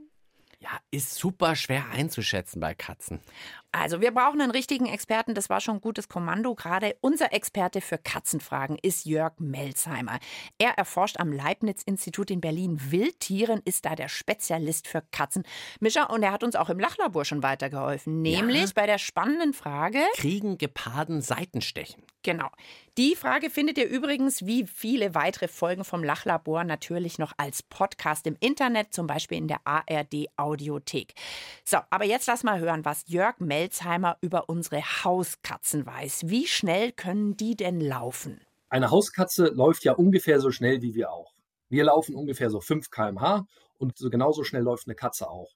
Ja, 0.59 0.71
ist 0.91 1.15
super 1.15 1.55
schwer 1.55 1.85
einzuschätzen 1.93 2.59
bei 2.59 2.75
Katzen. 2.75 3.21
Also, 3.71 4.01
wir 4.01 4.13
brauchen 4.13 4.41
einen 4.41 4.51
richtigen 4.51 4.87
Experten. 4.87 5.35
Das 5.35 5.51
war 5.51 5.61
schon 5.61 5.77
ein 5.77 5.81
gutes 5.83 6.09
Kommando. 6.09 6.55
Gerade 6.55 6.97
unser 7.03 7.35
Experte 7.35 7.83
für 7.83 7.99
Katzenfragen 7.99 8.79
ist 8.81 9.05
Jörg 9.05 9.35
Melzheimer. 9.39 10.19
Er 10.57 10.71
erforscht 10.79 11.21
am 11.21 11.33
Leibniz-Institut 11.33 12.31
in 12.31 12.41
Berlin 12.41 12.81
Wildtieren, 12.91 13.61
ist 13.67 13.85
da 13.85 13.95
der 13.95 14.09
Spezialist 14.09 14.89
für 14.89 15.03
Katzen. 15.13 15.43
Mischa, 15.81 16.05
und 16.05 16.23
er 16.23 16.33
hat 16.33 16.45
uns 16.45 16.57
auch 16.57 16.71
im 16.71 16.79
Lachlabor 16.79 17.27
schon 17.27 17.43
weitergeholfen. 17.43 18.23
Nämlich 18.23 18.73
bei 18.73 18.87
der 18.87 18.99
spannenden 18.99 19.53
Frage: 19.53 20.01
Kriegen 20.15 20.57
Geparden 20.57 21.21
Seitenstechen? 21.21 22.03
Genau. 22.23 22.49
Die 22.97 23.15
Frage 23.15 23.49
findet 23.49 23.79
ihr 23.79 23.89
übrigens 23.89 24.45
wie 24.45 24.67
viele 24.67 25.15
weitere 25.15 25.47
Folgen 25.47 25.85
vom 25.85 26.03
Lachlabor 26.03 26.65
natürlich 26.65 27.19
noch 27.19 27.33
als 27.37 27.63
Podcast 27.63 28.27
im 28.27 28.37
Internet, 28.41 28.93
zum 28.93 29.07
Beispiel 29.07 29.39
in 29.39 29.47
der 29.47 29.61
ARD 29.65 30.27
Audiothek. 30.37 31.15
So, 31.65 31.79
aber 31.91 32.05
jetzt 32.07 32.27
lass 32.27 32.43
mal 32.43 32.59
hören, 32.59 32.85
was 32.85 33.05
Jörg 33.07 33.39
Melzheimer 33.39 33.58
über 34.21 34.49
unsere 34.49 34.83
Hauskatzen 34.83 35.87
weiß. 35.87 36.23
Wie 36.27 36.47
schnell 36.47 36.93
können 36.93 37.37
die 37.37 37.57
denn 37.57 37.81
laufen? 37.81 38.41
Eine 38.69 38.91
Hauskatze 38.91 39.47
läuft 39.49 39.85
ja 39.85 39.93
ungefähr 39.93 40.41
so 40.41 40.51
schnell 40.51 40.83
wie 40.83 40.95
wir 40.95 41.11
auch. 41.11 41.33
Wir 41.69 41.85
laufen 41.85 42.15
ungefähr 42.15 42.51
so 42.51 42.61
5 42.61 42.91
km/h 42.91 43.47
und 43.79 43.97
so 43.97 44.11
genauso 44.11 44.45
schnell 44.45 44.63
läuft 44.63 44.87
eine 44.87 44.95
Katze 44.95 45.29
auch. 45.29 45.55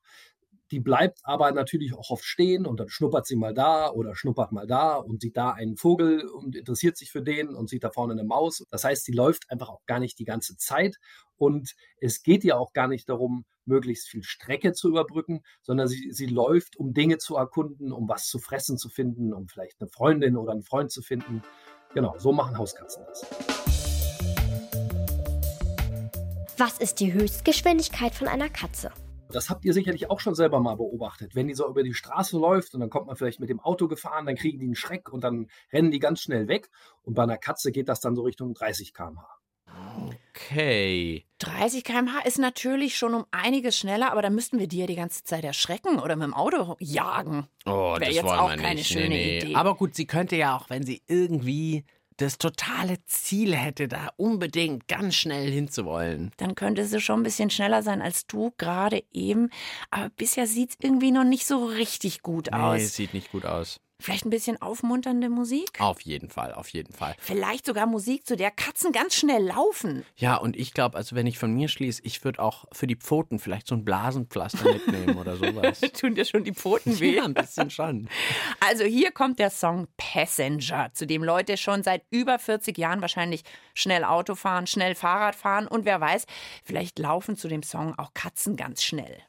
Die 0.72 0.80
bleibt 0.80 1.20
aber 1.22 1.52
natürlich 1.52 1.92
auch 1.92 2.08
oft 2.08 2.24
stehen 2.24 2.64
und 2.64 2.80
dann 2.80 2.88
schnuppert 2.88 3.26
sie 3.26 3.36
mal 3.36 3.52
da 3.52 3.90
oder 3.90 4.16
schnuppert 4.16 4.52
mal 4.52 4.66
da 4.66 4.96
und 4.96 5.20
sieht 5.20 5.36
da 5.36 5.50
einen 5.50 5.76
Vogel 5.76 6.26
und 6.26 6.56
interessiert 6.56 6.96
sich 6.96 7.12
für 7.12 7.20
den 7.20 7.54
und 7.54 7.68
sieht 7.68 7.84
da 7.84 7.90
vorne 7.90 8.14
eine 8.14 8.24
Maus. 8.24 8.64
Das 8.70 8.82
heißt, 8.82 9.04
sie 9.04 9.12
läuft 9.12 9.50
einfach 9.50 9.68
auch 9.68 9.84
gar 9.84 10.00
nicht 10.00 10.18
die 10.18 10.24
ganze 10.24 10.56
Zeit 10.56 10.96
und 11.36 11.74
es 12.00 12.22
geht 12.22 12.42
ja 12.42 12.56
auch 12.56 12.72
gar 12.72 12.88
nicht 12.88 13.06
darum, 13.10 13.44
möglichst 13.66 14.08
viel 14.08 14.22
Strecke 14.22 14.72
zu 14.72 14.88
überbrücken, 14.88 15.42
sondern 15.60 15.88
sie, 15.88 16.10
sie 16.10 16.24
läuft, 16.24 16.78
um 16.78 16.94
Dinge 16.94 17.18
zu 17.18 17.36
erkunden, 17.36 17.92
um 17.92 18.08
was 18.08 18.28
zu 18.28 18.38
fressen 18.38 18.78
zu 18.78 18.88
finden, 18.88 19.34
um 19.34 19.48
vielleicht 19.48 19.78
eine 19.78 19.90
Freundin 19.90 20.38
oder 20.38 20.52
einen 20.52 20.62
Freund 20.62 20.90
zu 20.90 21.02
finden. 21.02 21.42
Genau, 21.92 22.16
so 22.16 22.32
machen 22.32 22.56
Hauskatzen 22.56 23.04
das. 23.06 23.26
Was 26.56 26.78
ist 26.78 26.98
die 27.00 27.12
Höchstgeschwindigkeit 27.12 28.14
von 28.14 28.26
einer 28.26 28.48
Katze? 28.48 28.90
Das 29.32 29.50
habt 29.50 29.64
ihr 29.64 29.72
sicherlich 29.72 30.10
auch 30.10 30.20
schon 30.20 30.34
selber 30.34 30.60
mal 30.60 30.76
beobachtet. 30.76 31.34
Wenn 31.34 31.48
die 31.48 31.54
so 31.54 31.68
über 31.68 31.82
die 31.82 31.94
Straße 31.94 32.38
läuft 32.38 32.74
und 32.74 32.80
dann 32.80 32.90
kommt 32.90 33.06
man 33.06 33.16
vielleicht 33.16 33.40
mit 33.40 33.48
dem 33.48 33.60
Auto 33.60 33.88
gefahren, 33.88 34.26
dann 34.26 34.36
kriegen 34.36 34.58
die 34.58 34.66
einen 34.66 34.74
Schreck 34.74 35.12
und 35.12 35.24
dann 35.24 35.48
rennen 35.72 35.90
die 35.90 35.98
ganz 35.98 36.20
schnell 36.20 36.48
weg. 36.48 36.70
Und 37.02 37.14
bei 37.14 37.22
einer 37.22 37.38
Katze 37.38 37.72
geht 37.72 37.88
das 37.88 38.00
dann 38.00 38.14
so 38.14 38.22
Richtung 38.22 38.54
30 38.54 38.94
km/h. 38.94 39.26
Okay. 40.30 41.24
30 41.38 41.84
km/h 41.84 42.20
ist 42.24 42.38
natürlich 42.38 42.96
schon 42.96 43.14
um 43.14 43.26
einiges 43.30 43.76
schneller, 43.76 44.12
aber 44.12 44.22
da 44.22 44.30
müssten 44.30 44.58
wir 44.58 44.68
die 44.68 44.78
ja 44.78 44.86
die 44.86 44.96
ganze 44.96 45.24
Zeit 45.24 45.44
erschrecken 45.44 45.98
oder 45.98 46.16
mit 46.16 46.24
dem 46.24 46.34
Auto 46.34 46.76
jagen. 46.78 47.48
Oh, 47.66 47.94
Wär 47.94 48.00
das 48.00 48.14
jetzt 48.14 48.24
wollen 48.24 48.38
auch 48.38 48.50
wir 48.50 48.56
keine 48.56 48.76
nicht. 48.76 48.88
schöne 48.88 49.08
nee, 49.08 49.24
nee. 49.24 49.38
Idee. 49.38 49.54
Aber 49.54 49.74
gut, 49.74 49.94
sie 49.94 50.06
könnte 50.06 50.36
ja 50.36 50.56
auch, 50.56 50.70
wenn 50.70 50.84
sie 50.84 51.02
irgendwie 51.06 51.84
das 52.16 52.38
totale 52.38 52.96
Ziel 53.06 53.54
hätte, 53.56 53.88
da 53.88 54.10
unbedingt 54.16 54.88
ganz 54.88 55.14
schnell 55.14 55.50
hinzuwollen. 55.50 56.30
Dann 56.36 56.54
könnte 56.54 56.84
sie 56.84 57.00
schon 57.00 57.20
ein 57.20 57.24
bisschen 57.24 57.50
schneller 57.50 57.82
sein 57.82 58.02
als 58.02 58.26
du 58.26 58.52
gerade 58.58 59.02
eben. 59.12 59.50
Aber 59.90 60.10
bisher 60.10 60.46
sieht 60.46 60.70
es 60.70 60.76
irgendwie 60.80 61.10
noch 61.12 61.24
nicht 61.24 61.46
so 61.46 61.64
richtig 61.64 62.22
gut 62.22 62.48
Nee, 62.52 62.58
aus. 62.58 62.94
sieht 62.96 63.14
nicht 63.14 63.32
gut 63.32 63.44
aus. 63.44 63.80
Vielleicht 64.02 64.24
ein 64.24 64.30
bisschen 64.30 64.60
aufmunternde 64.60 65.28
Musik? 65.28 65.80
Auf 65.80 66.00
jeden 66.00 66.28
Fall, 66.28 66.52
auf 66.54 66.68
jeden 66.68 66.92
Fall. 66.92 67.14
Vielleicht 67.18 67.66
sogar 67.66 67.86
Musik, 67.86 68.26
zu 68.26 68.36
der 68.36 68.50
Katzen 68.50 68.92
ganz 68.92 69.14
schnell 69.14 69.44
laufen. 69.44 70.04
Ja, 70.16 70.36
und 70.36 70.56
ich 70.56 70.74
glaube, 70.74 70.96
also 70.96 71.14
wenn 71.14 71.26
ich 71.26 71.38
von 71.38 71.52
mir 71.52 71.68
schließe, 71.68 72.02
ich 72.04 72.24
würde 72.24 72.42
auch 72.42 72.64
für 72.72 72.86
die 72.86 72.96
Pfoten 72.96 73.38
vielleicht 73.38 73.66
so 73.66 73.74
ein 73.74 73.84
Blasenpflaster 73.84 74.64
mitnehmen 74.64 75.16
oder 75.18 75.36
sowas. 75.36 75.80
Tun 76.00 76.14
dir 76.14 76.24
schon 76.24 76.44
die 76.44 76.52
Pfoten 76.52 76.98
weh? 76.98 77.16
Ja, 77.16 77.24
ein 77.24 77.34
bisschen 77.34 77.70
schon. 77.70 78.08
Also 78.60 78.84
hier 78.84 79.12
kommt 79.12 79.38
der 79.38 79.50
Song 79.50 79.86
Passenger, 79.96 80.92
zu 80.92 81.06
dem 81.06 81.22
Leute 81.22 81.56
schon 81.56 81.82
seit 81.82 82.02
über 82.10 82.38
40 82.38 82.76
Jahren 82.76 83.00
wahrscheinlich 83.00 83.42
schnell 83.74 84.04
Auto 84.04 84.34
fahren, 84.34 84.66
schnell 84.66 84.94
Fahrrad 84.94 85.36
fahren 85.36 85.66
und 85.66 85.84
wer 85.84 86.00
weiß, 86.00 86.26
vielleicht 86.64 86.98
laufen 86.98 87.36
zu 87.36 87.48
dem 87.48 87.62
Song 87.62 87.96
auch 87.98 88.14
Katzen 88.14 88.56
ganz 88.56 88.82
schnell. 88.82 89.22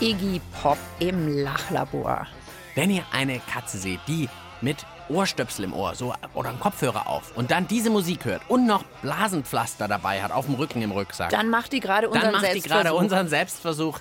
Iggy 0.00 0.40
Pop 0.62 0.78
im 1.00 1.42
Lachlabor. 1.42 2.28
Wenn 2.76 2.88
ihr 2.90 3.02
eine 3.10 3.40
Katze 3.52 3.78
seht, 3.78 3.98
die 4.06 4.28
mit 4.60 4.76
Ohrstöpsel 5.08 5.64
im 5.64 5.72
Ohr 5.72 5.96
so, 5.96 6.14
oder 6.34 6.50
einen 6.50 6.60
Kopfhörer 6.60 7.08
auf 7.08 7.36
und 7.36 7.50
dann 7.50 7.66
diese 7.66 7.90
Musik 7.90 8.24
hört 8.24 8.42
und 8.48 8.64
noch 8.64 8.84
Blasenpflaster 9.02 9.88
dabei 9.88 10.22
hat, 10.22 10.30
auf 10.30 10.46
dem 10.46 10.54
Rücken 10.54 10.82
im 10.82 10.92
Rucksack, 10.92 11.30
Dann 11.30 11.50
macht 11.50 11.72
die 11.72 11.80
gerade 11.80 12.08
unseren 12.08 12.32
dann 12.32 12.40
macht 12.40 12.54
die 12.54 12.60
gerade 12.60 12.94
unseren 12.94 13.26
Selbstversuch. 13.26 13.98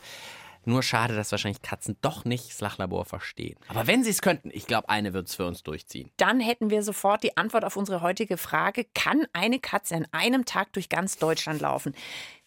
Nur 0.65 0.83
schade, 0.83 1.15
dass 1.15 1.31
wahrscheinlich 1.31 1.61
Katzen 1.61 1.97
doch 2.01 2.25
nicht 2.25 2.49
das 2.51 2.59
Lachlabor 2.59 3.05
verstehen. 3.05 3.57
Aber 3.69 3.87
wenn 3.87 4.03
sie 4.03 4.09
es 4.09 4.21
könnten, 4.21 4.51
ich 4.51 4.67
glaube, 4.67 4.89
eine 4.89 5.13
wird 5.13 5.29
es 5.29 5.35
für 5.35 5.47
uns 5.47 5.63
durchziehen. 5.63 6.11
Dann 6.17 6.41
hätten 6.41 6.69
wir 6.69 6.83
sofort 6.83 7.23
die 7.23 7.37
Antwort 7.37 7.63
auf 7.63 7.77
unsere 7.77 8.01
heutige 8.01 8.37
Frage, 8.37 8.85
kann 8.93 9.25
eine 9.31 9.59
Katze 9.59 9.95
an 9.95 10.07
einem 10.11 10.43
Tag 10.43 10.73
durch 10.73 10.89
ganz 10.89 11.17
Deutschland 11.17 11.61
laufen? 11.61 11.95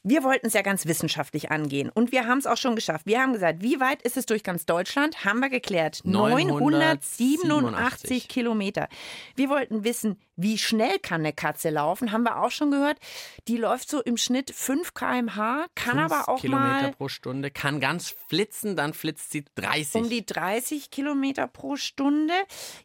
Wir 0.03 0.25
wollten 0.25 0.47
es 0.47 0.55
ja 0.55 0.63
ganz 0.63 0.87
wissenschaftlich 0.87 1.51
angehen 1.51 1.91
und 1.91 2.11
wir 2.11 2.27
haben 2.27 2.39
es 2.39 2.47
auch 2.47 2.57
schon 2.57 2.75
geschafft. 2.75 3.07
Wir 3.07 3.21
haben 3.21 3.35
gesagt, 3.35 3.63
wie 3.63 3.81
weit 3.81 4.01
ist 4.03 4.17
es 4.17 4.25
durch 4.25 4.43
ganz 4.43 4.65
Deutschland? 4.65 5.25
Haben 5.25 5.41
wir 5.41 5.51
geklärt. 5.51 6.01
987 6.05 7.45
987 7.45 8.29
Kilometer. 8.29 8.89
Wir 9.37 9.51
wollten 9.51 9.85
wissen, 9.85 10.19
wie 10.37 10.57
schnell 10.57 10.99
kann 10.99 11.21
eine 11.21 11.35
Katze 11.35 11.69
laufen? 11.69 12.13
Haben 12.13 12.23
wir 12.23 12.43
auch 12.43 12.51
schon 12.51 12.71
gehört. 12.71 12.99
Die 13.47 13.59
läuft 13.59 13.91
so 13.91 14.01
im 14.01 14.17
Schnitt 14.17 14.51
5 14.51 14.95
km/h, 14.95 15.67
kann 15.75 15.99
aber 15.99 16.31
auch 16.31 16.41
Kilometer 16.41 16.83
mal 16.83 16.93
pro 16.93 17.09
Stunde, 17.09 17.51
kann 17.51 17.79
ganz 17.79 18.15
flitzen, 18.29 18.77
dann 18.77 18.95
flitzt 18.95 19.31
sie 19.33 19.45
30. 19.57 20.03
um 20.03 20.09
die 20.09 20.25
30 20.25 20.91
Kilometer 20.91 21.47
pro 21.47 21.77
Stunde. 21.77 22.35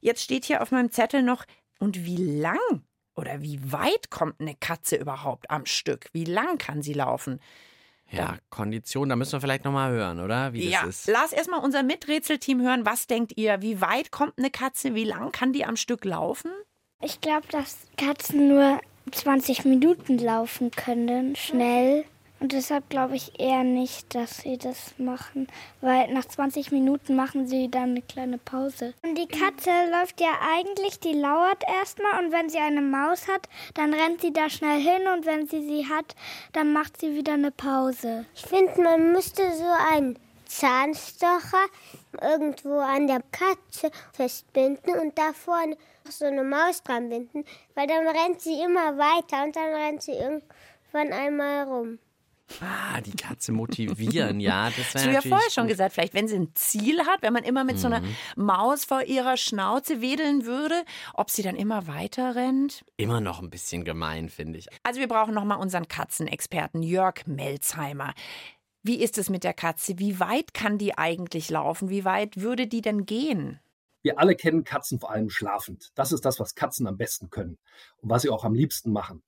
Jetzt 0.01 0.21
steht 0.21 0.43
hier 0.43 0.61
auf 0.61 0.71
meinem 0.71 0.91
Zettel 0.91 1.23
noch, 1.23 1.45
und 1.79 2.05
wie 2.05 2.17
lang 2.17 2.57
oder 3.15 3.41
wie 3.41 3.71
weit 3.71 4.09
kommt 4.09 4.39
eine 4.39 4.55
Katze 4.55 4.95
überhaupt 4.95 5.49
am 5.49 5.65
Stück? 5.65 6.07
Wie 6.13 6.25
lang 6.25 6.57
kann 6.57 6.81
sie 6.81 6.93
laufen? 6.93 7.39
ja, 8.11 8.37
Kondition, 8.49 9.09
da 9.09 9.15
müssen 9.15 9.33
wir 9.33 9.41
vielleicht 9.41 9.65
nochmal 9.65 9.91
hören, 9.91 10.19
oder? 10.19 10.53
Wie 10.53 10.69
ja, 10.69 10.85
das 10.85 10.99
ist. 10.99 11.07
lass 11.07 11.33
erstmal 11.33 11.59
unser 11.61 11.83
Miträtselteam 11.83 12.61
hören. 12.61 12.85
Was 12.85 13.07
denkt 13.07 13.33
ihr? 13.35 13.61
Wie 13.61 13.81
weit 13.81 14.11
kommt 14.11 14.33
eine 14.37 14.51
Katze? 14.51 14.95
Wie 14.95 15.03
lang 15.03 15.31
kann 15.31 15.53
die 15.53 15.65
am 15.65 15.75
Stück 15.75 16.05
laufen? 16.05 16.51
Ich 17.01 17.19
glaube, 17.21 17.47
dass 17.49 17.87
Katzen 17.97 18.47
nur 18.47 18.79
20 19.11 19.65
Minuten 19.65 20.17
laufen 20.17 20.71
können, 20.71 21.35
schnell. 21.35 22.05
Und 22.39 22.51
deshalb 22.51 22.89
glaube 22.89 23.15
ich 23.15 23.39
eher 23.39 23.63
nicht, 23.63 24.13
dass 24.13 24.39
sie 24.39 24.57
das 24.57 24.93
machen, 24.97 25.47
weil 25.81 26.13
nach 26.13 26.25
20 26.25 26.71
Minuten 26.71 27.15
machen 27.15 27.47
sie 27.47 27.71
dann 27.71 27.91
eine 27.91 28.01
kleine 28.01 28.37
Pause. 28.37 28.93
Und 29.03 29.17
die 29.17 29.27
Katze 29.27 29.71
läuft 29.91 30.19
ja 30.19 30.33
eigentlich, 30.55 30.99
die 30.99 31.13
lauert 31.13 31.63
erstmal 31.67 32.23
und 32.23 32.31
wenn 32.33 32.49
sie 32.49 32.57
eine 32.57 32.81
Maus 32.81 33.27
hat, 33.29 33.47
dann 33.73 33.93
rennt 33.93 34.21
sie 34.21 34.33
da 34.33 34.49
schnell 34.49 34.79
hin 34.79 35.07
und 35.15 35.25
wenn 35.25 35.47
sie 35.47 35.65
sie 35.65 35.87
hat, 35.87 36.15
dann 36.51 36.73
macht 36.73 36.99
sie 36.99 37.15
wieder 37.15 37.33
eine 37.33 37.51
Pause. 37.51 38.25
Ich 38.35 38.45
finde, 38.45 38.81
man 38.81 39.13
müsste 39.13 39.53
so 39.53 39.71
einen 39.93 40.19
Zahnstocher 40.45 41.65
irgendwo 42.21 42.79
an 42.79 43.07
der 43.07 43.21
Katze 43.31 43.91
festbinden 44.13 44.93
und 44.99 45.17
da 45.17 45.33
vorne 45.33 45.77
so 46.09 46.25
eine 46.25 46.43
Maus 46.43 46.83
dran 46.83 47.09
binden, 47.09 47.45
weil 47.73 47.87
dann 47.87 48.07
rennt 48.07 48.41
sie 48.41 48.61
immer 48.61 48.97
weiter 48.97 49.43
und 49.43 49.55
dann 49.55 49.73
rennt 49.73 50.03
sie 50.03 50.11
irgendwann 50.11 51.13
einmal 51.13 51.63
rum. 51.63 51.99
Ah, 52.61 53.01
die 53.01 53.11
Katze 53.15 53.51
motivieren, 53.51 54.39
ja. 54.39 54.69
Das 54.77 54.93
Hast 54.93 54.95
wäre 54.95 55.07
du 55.07 55.13
ja 55.13 55.21
vorher 55.21 55.49
schon 55.51 55.63
gut. 55.63 55.71
gesagt, 55.71 55.93
vielleicht 55.93 56.13
wenn 56.13 56.27
sie 56.27 56.35
ein 56.35 56.51
Ziel 56.55 56.99
hat, 57.05 57.21
wenn 57.21 57.33
man 57.33 57.43
immer 57.43 57.63
mit 57.63 57.79
so 57.79 57.87
einer 57.87 58.01
Mhm. 58.01 58.15
Maus 58.35 58.85
vor 58.85 59.01
ihrer 59.03 59.35
Schnauze 59.35 59.99
wedeln 60.01 60.45
würde, 60.45 60.83
ob 61.15 61.29
sie 61.31 61.41
dann 61.41 61.55
immer 61.55 61.87
weiter 61.87 62.35
rennt. 62.35 62.85
Immer 62.97 63.19
noch 63.19 63.41
ein 63.41 63.49
bisschen 63.49 63.83
gemein, 63.83 64.29
finde 64.29 64.59
ich. 64.59 64.67
Also 64.83 64.99
wir 64.99 65.07
brauchen 65.07 65.33
nochmal 65.33 65.57
unseren 65.59 65.87
Katzenexperten 65.87 66.83
Jörg 66.83 67.25
Melzheimer. 67.25 68.13
Wie 68.83 69.01
ist 69.01 69.17
es 69.17 69.29
mit 69.31 69.43
der 69.43 69.53
Katze? 69.55 69.97
Wie 69.97 70.19
weit 70.19 70.53
kann 70.53 70.77
die 70.77 70.95
eigentlich 70.97 71.49
laufen? 71.49 71.89
Wie 71.89 72.05
weit 72.05 72.37
würde 72.37 72.67
die 72.67 72.81
denn 72.81 73.05
gehen? 73.07 73.59
Wir 74.03 74.19
alle 74.19 74.35
kennen 74.35 74.63
Katzen 74.63 74.99
vor 74.99 75.09
allem 75.09 75.31
schlafend. 75.31 75.89
Das 75.95 76.11
ist 76.11 76.23
das, 76.25 76.39
was 76.39 76.53
Katzen 76.53 76.85
am 76.85 76.95
besten 76.95 77.31
können 77.31 77.57
und 77.97 78.11
was 78.11 78.21
sie 78.21 78.29
auch 78.29 78.43
am 78.45 78.53
liebsten 78.53 78.91
machen. 78.91 79.23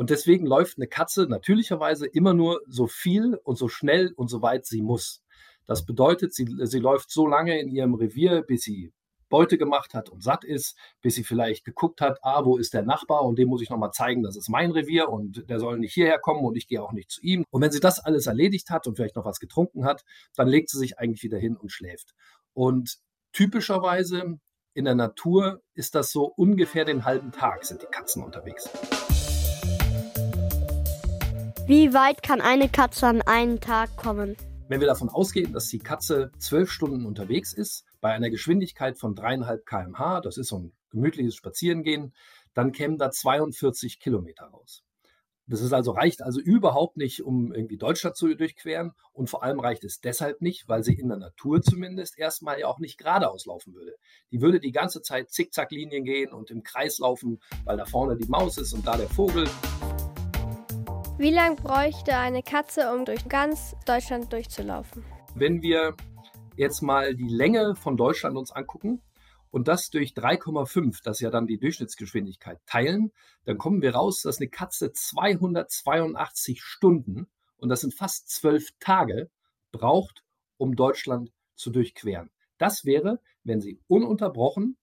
Und 0.00 0.08
deswegen 0.08 0.46
läuft 0.46 0.78
eine 0.78 0.86
Katze 0.86 1.26
natürlicherweise 1.26 2.06
immer 2.06 2.32
nur 2.32 2.62
so 2.66 2.86
viel 2.86 3.34
und 3.44 3.56
so 3.56 3.68
schnell 3.68 4.14
und 4.16 4.28
so 4.28 4.40
weit 4.40 4.64
sie 4.64 4.80
muss. 4.80 5.22
Das 5.66 5.84
bedeutet, 5.84 6.32
sie, 6.32 6.48
sie 6.62 6.78
läuft 6.78 7.10
so 7.10 7.26
lange 7.26 7.60
in 7.60 7.68
ihrem 7.68 7.92
Revier, 7.92 8.40
bis 8.40 8.62
sie 8.62 8.94
Beute 9.28 9.58
gemacht 9.58 9.92
hat 9.92 10.08
und 10.08 10.22
satt 10.22 10.42
ist, 10.42 10.74
bis 11.02 11.16
sie 11.16 11.22
vielleicht 11.22 11.66
geguckt 11.66 12.00
hat, 12.00 12.18
ah, 12.22 12.46
wo 12.46 12.56
ist 12.56 12.72
der 12.72 12.80
Nachbar 12.80 13.26
und 13.26 13.38
dem 13.38 13.50
muss 13.50 13.60
ich 13.60 13.68
nochmal 13.68 13.90
zeigen, 13.90 14.22
das 14.22 14.38
ist 14.38 14.48
mein 14.48 14.70
Revier 14.70 15.10
und 15.10 15.46
der 15.50 15.60
soll 15.60 15.78
nicht 15.78 15.92
hierher 15.92 16.18
kommen 16.18 16.46
und 16.46 16.56
ich 16.56 16.66
gehe 16.66 16.82
auch 16.82 16.92
nicht 16.92 17.10
zu 17.10 17.20
ihm. 17.20 17.44
Und 17.50 17.60
wenn 17.60 17.70
sie 17.70 17.80
das 17.80 18.00
alles 18.00 18.26
erledigt 18.26 18.70
hat 18.70 18.86
und 18.86 18.96
vielleicht 18.96 19.16
noch 19.16 19.26
was 19.26 19.38
getrunken 19.38 19.84
hat, 19.84 20.06
dann 20.34 20.48
legt 20.48 20.70
sie 20.70 20.78
sich 20.78 20.98
eigentlich 20.98 21.24
wieder 21.24 21.36
hin 21.36 21.58
und 21.58 21.72
schläft. 21.72 22.14
Und 22.54 22.96
typischerweise 23.34 24.38
in 24.72 24.86
der 24.86 24.94
Natur 24.94 25.60
ist 25.74 25.94
das 25.94 26.10
so 26.10 26.24
ungefähr 26.24 26.86
den 26.86 27.04
halben 27.04 27.32
Tag 27.32 27.66
sind 27.66 27.82
die 27.82 27.86
Katzen 27.86 28.24
unterwegs. 28.24 28.70
Wie 31.70 31.94
weit 31.94 32.24
kann 32.24 32.40
eine 32.40 32.68
Katze 32.68 33.06
an 33.06 33.22
einen 33.22 33.60
Tag 33.60 33.96
kommen? 33.96 34.36
Wenn 34.66 34.80
wir 34.80 34.88
davon 34.88 35.08
ausgehen, 35.08 35.52
dass 35.52 35.68
die 35.68 35.78
Katze 35.78 36.32
zwölf 36.36 36.68
Stunden 36.68 37.06
unterwegs 37.06 37.52
ist, 37.52 37.84
bei 38.00 38.10
einer 38.10 38.28
Geschwindigkeit 38.28 38.98
von 38.98 39.14
dreieinhalb 39.14 39.64
km/h, 39.66 40.20
das 40.20 40.36
ist 40.36 40.48
so 40.48 40.58
ein 40.58 40.72
gemütliches 40.90 41.36
Spazierengehen, 41.36 42.12
dann 42.54 42.72
kämen 42.72 42.98
da 42.98 43.12
42 43.12 44.00
Kilometer 44.00 44.46
raus. 44.46 44.82
Das 45.46 45.60
ist 45.60 45.72
also, 45.72 45.92
reicht 45.92 46.22
also 46.22 46.40
überhaupt 46.40 46.96
nicht, 46.96 47.22
um 47.22 47.52
irgendwie 47.52 47.78
Deutschland 47.78 48.16
zu 48.16 48.34
durchqueren. 48.34 48.90
Und 49.12 49.30
vor 49.30 49.44
allem 49.44 49.60
reicht 49.60 49.84
es 49.84 50.00
deshalb 50.00 50.42
nicht, 50.42 50.68
weil 50.68 50.82
sie 50.82 50.94
in 50.94 51.08
der 51.08 51.18
Natur 51.18 51.62
zumindest 51.62 52.18
erstmal 52.18 52.58
ja 52.58 52.66
auch 52.66 52.80
nicht 52.80 52.98
geradeaus 52.98 53.46
laufen 53.46 53.74
würde. 53.74 53.94
Die 54.32 54.40
würde 54.40 54.58
die 54.58 54.72
ganze 54.72 55.02
Zeit 55.02 55.30
Zickzacklinien 55.30 56.04
gehen 56.04 56.32
und 56.32 56.50
im 56.50 56.64
Kreis 56.64 56.98
laufen, 56.98 57.38
weil 57.64 57.76
da 57.76 57.84
vorne 57.84 58.16
die 58.16 58.28
Maus 58.28 58.58
ist 58.58 58.72
und 58.72 58.84
da 58.84 58.96
der 58.96 59.08
Vogel. 59.08 59.46
Wie 61.20 61.30
lange 61.30 61.56
bräuchte 61.56 62.16
eine 62.16 62.42
Katze, 62.42 62.94
um 62.94 63.04
durch 63.04 63.28
ganz 63.28 63.76
Deutschland 63.84 64.32
durchzulaufen? 64.32 65.04
Wenn 65.34 65.60
wir 65.60 65.94
jetzt 66.56 66.80
mal 66.80 67.14
die 67.14 67.28
Länge 67.28 67.74
von 67.74 67.98
Deutschland 67.98 68.38
uns 68.38 68.50
angucken 68.52 69.02
und 69.50 69.68
das 69.68 69.90
durch 69.90 70.12
3,5, 70.12 71.02
das 71.04 71.18
ist 71.18 71.20
ja 71.20 71.28
dann 71.28 71.46
die 71.46 71.58
Durchschnittsgeschwindigkeit, 71.58 72.58
teilen, 72.64 73.12
dann 73.44 73.58
kommen 73.58 73.82
wir 73.82 73.94
raus, 73.94 74.22
dass 74.22 74.38
eine 74.38 74.48
Katze 74.48 74.92
282 74.92 76.62
Stunden, 76.62 77.28
und 77.58 77.68
das 77.68 77.82
sind 77.82 77.92
fast 77.92 78.30
zwölf 78.30 78.70
Tage, 78.80 79.28
braucht, 79.72 80.24
um 80.56 80.74
Deutschland 80.74 81.32
zu 81.54 81.68
durchqueren. 81.68 82.30
Das 82.56 82.86
wäre, 82.86 83.20
wenn 83.44 83.60
sie 83.60 83.78
ununterbrochen 83.88 84.78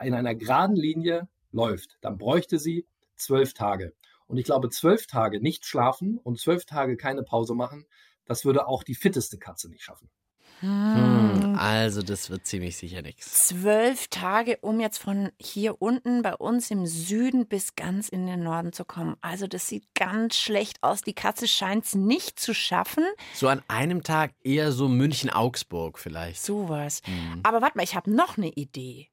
in 0.00 0.14
einer 0.14 0.36
geraden 0.36 0.76
Linie 0.76 1.26
läuft. 1.50 1.98
Dann 2.02 2.18
bräuchte 2.18 2.60
sie 2.60 2.86
zwölf 3.16 3.52
Tage. 3.52 3.94
Und 4.26 4.38
ich 4.38 4.44
glaube, 4.44 4.70
zwölf 4.70 5.06
Tage 5.06 5.40
nicht 5.40 5.66
schlafen 5.66 6.18
und 6.18 6.40
zwölf 6.40 6.64
Tage 6.64 6.96
keine 6.96 7.22
Pause 7.22 7.54
machen, 7.54 7.86
das 8.24 8.44
würde 8.44 8.66
auch 8.66 8.82
die 8.82 8.94
fitteste 8.94 9.38
Katze 9.38 9.68
nicht 9.68 9.84
schaffen. 9.84 10.10
Hm, 10.60 11.54
also, 11.58 12.02
das 12.02 12.30
wird 12.30 12.46
ziemlich 12.46 12.76
sicher 12.78 13.02
nichts. 13.02 13.48
Zwölf 13.48 14.08
Tage, 14.08 14.56
um 14.62 14.80
jetzt 14.80 14.98
von 14.98 15.30
hier 15.38 15.82
unten 15.82 16.22
bei 16.22 16.34
uns 16.34 16.70
im 16.70 16.86
Süden 16.86 17.46
bis 17.46 17.74
ganz 17.76 18.08
in 18.08 18.26
den 18.26 18.42
Norden 18.42 18.72
zu 18.72 18.86
kommen. 18.86 19.16
Also 19.20 19.46
das 19.46 19.68
sieht 19.68 19.84
ganz 19.94 20.36
schlecht 20.36 20.82
aus. 20.82 21.02
Die 21.02 21.12
Katze 21.12 21.46
scheint 21.46 21.84
es 21.84 21.94
nicht 21.94 22.40
zu 22.40 22.54
schaffen. 22.54 23.04
So 23.34 23.48
an 23.48 23.62
einem 23.68 24.02
Tag 24.02 24.32
eher 24.44 24.72
so 24.72 24.88
München-Augsburg 24.88 25.98
vielleicht. 25.98 26.42
Sowas. 26.42 27.02
Hm. 27.04 27.40
Aber 27.42 27.60
warte 27.60 27.76
mal, 27.76 27.84
ich 27.84 27.94
habe 27.94 28.10
noch 28.10 28.38
eine 28.38 28.48
Idee. 28.48 29.10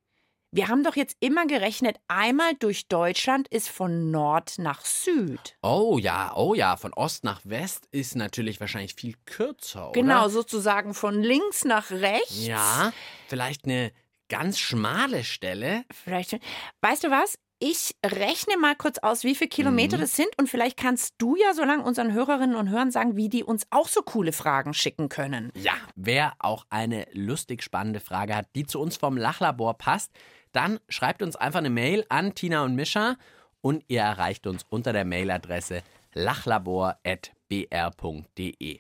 Wir 0.56 0.68
haben 0.68 0.84
doch 0.84 0.96
jetzt 0.96 1.18
immer 1.20 1.48
gerechnet, 1.48 1.98
einmal 2.08 2.54
durch 2.60 2.88
Deutschland 2.88 3.48
ist 3.48 3.70
von 3.70 4.12
Nord 4.12 4.60
nach 4.60 4.86
Süd. 4.86 5.58
Oh 5.64 5.98
ja, 6.00 6.32
oh 6.36 6.54
ja, 6.54 6.78
von 6.78 6.94
Ost 6.94 7.24
nach 7.24 7.42
West 7.44 7.88
ist 7.90 8.16
natürlich 8.16 8.60
wahrscheinlich 8.60 8.94
viel 8.94 9.16
kürzer, 9.26 9.90
oder? 9.90 10.00
Genau, 10.00 10.30
sozusagen 10.30 10.94
von 10.94 11.24
links 11.24 11.66
nach 11.66 11.90
rechts. 11.90 12.46
Ja, 12.46 12.94
vielleicht 13.30 13.66
eine 13.66 13.92
ganz 14.30 14.60
schmale 14.60 15.24
Stelle. 15.24 15.86
Vielleicht. 15.92 16.38
Weißt 16.82 17.04
du 17.04 17.10
was? 17.10 17.34
Ich 17.58 17.96
rechne 18.06 18.58
mal 18.58 18.76
kurz 18.76 19.00
aus, 19.00 19.24
wie 19.24 19.34
viele 19.34 19.50
Kilometer 19.50 19.98
Mhm. 19.98 20.02
das 20.02 20.16
sind 20.16 20.28
und 20.38 20.50
vielleicht 20.50 20.78
kannst 20.78 21.16
du 21.18 21.36
ja 21.36 21.54
so 21.56 21.64
lange 21.64 21.84
unseren 21.84 22.12
Hörerinnen 22.14 22.56
und 22.58 22.70
Hörern 22.70 22.92
sagen, 22.92 23.16
wie 23.16 23.30
die 23.30 23.44
uns 23.44 23.66
auch 23.72 23.88
so 23.88 24.04
coole 24.04 24.34
Fragen 24.34 24.76
schicken 24.76 25.10
können. 25.10 25.52
Ja, 25.56 25.74
wer 25.96 26.34
auch 26.38 26.66
eine 26.70 27.08
lustig 27.14 27.64
spannende 27.64 28.02
Frage 28.02 28.36
hat, 28.36 28.48
die 28.56 28.68
zu 28.68 28.80
uns 28.80 28.98
vom 28.98 29.18
Lachlabor 29.18 29.78
passt, 29.80 30.12
dann 30.54 30.80
schreibt 30.88 31.22
uns 31.22 31.36
einfach 31.36 31.60
eine 31.60 31.70
Mail 31.70 32.06
an 32.10 32.34
Tina 32.36 32.64
und 32.64 32.76
Mischa 32.76 33.16
und 33.62 33.84
ihr 33.88 34.02
erreicht 34.02 34.48
uns 34.48 34.66
unter 34.70 34.94
der 34.94 35.06
Mailadresse 35.06 35.84
lachlabor.br.de. 36.14 38.80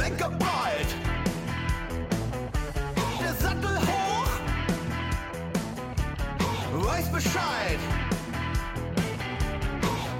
Lenker 0.00 0.30
breit, 0.30 0.86
der 3.20 3.34
Sattel 3.34 3.76
hoch, 3.80 4.30
weiß 6.88 7.12
Bescheid. 7.12 7.78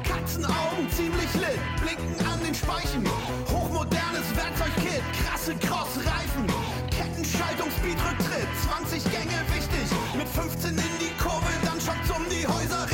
Katzenaugen 0.04 0.90
ziemlich 0.94 1.32
lit, 1.32 1.58
blinken 1.80 2.26
an 2.26 2.40
den 2.44 2.54
Speichen, 2.54 3.08
hochmodernes 3.48 4.36
Werkzeugkit, 4.36 5.02
krasse 5.24 5.54
Crossreifen, 5.54 6.44
Kettenschaltung, 6.90 7.70
Speedrücktritt, 7.78 8.48
20 8.68 9.02
Gänge 9.04 9.40
wichtig, 9.54 9.88
mit 10.14 10.28
15 10.28 10.72
in 10.72 10.98
die 11.00 11.24
Kurve, 11.24 11.48
dann 11.64 11.80
schockt's 11.80 12.10
um 12.10 12.22
die 12.28 12.46
Häuser 12.46 12.86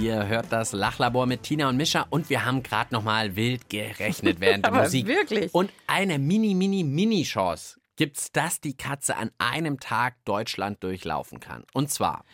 Ihr 0.00 0.26
hört 0.28 0.50
das 0.50 0.72
Lachlabor 0.72 1.26
mit 1.26 1.42
Tina 1.42 1.68
und 1.68 1.76
Mischa 1.76 2.06
und 2.08 2.30
wir 2.30 2.46
haben 2.46 2.62
gerade 2.62 2.94
nochmal 2.94 3.36
wild 3.36 3.68
gerechnet 3.68 4.40
während 4.40 4.64
der 4.64 4.72
Musik. 4.72 5.06
wirklich? 5.06 5.52
Und 5.52 5.70
eine 5.86 6.18
mini, 6.18 6.54
mini, 6.54 6.84
mini 6.84 7.22
Chance 7.22 7.78
gibt's, 7.96 8.32
dass 8.32 8.62
die 8.62 8.74
Katze 8.74 9.18
an 9.18 9.30
einem 9.36 9.78
Tag 9.78 10.14
Deutschland 10.24 10.82
durchlaufen 10.82 11.38
kann. 11.38 11.64
Und 11.74 11.90
zwar 11.90 12.24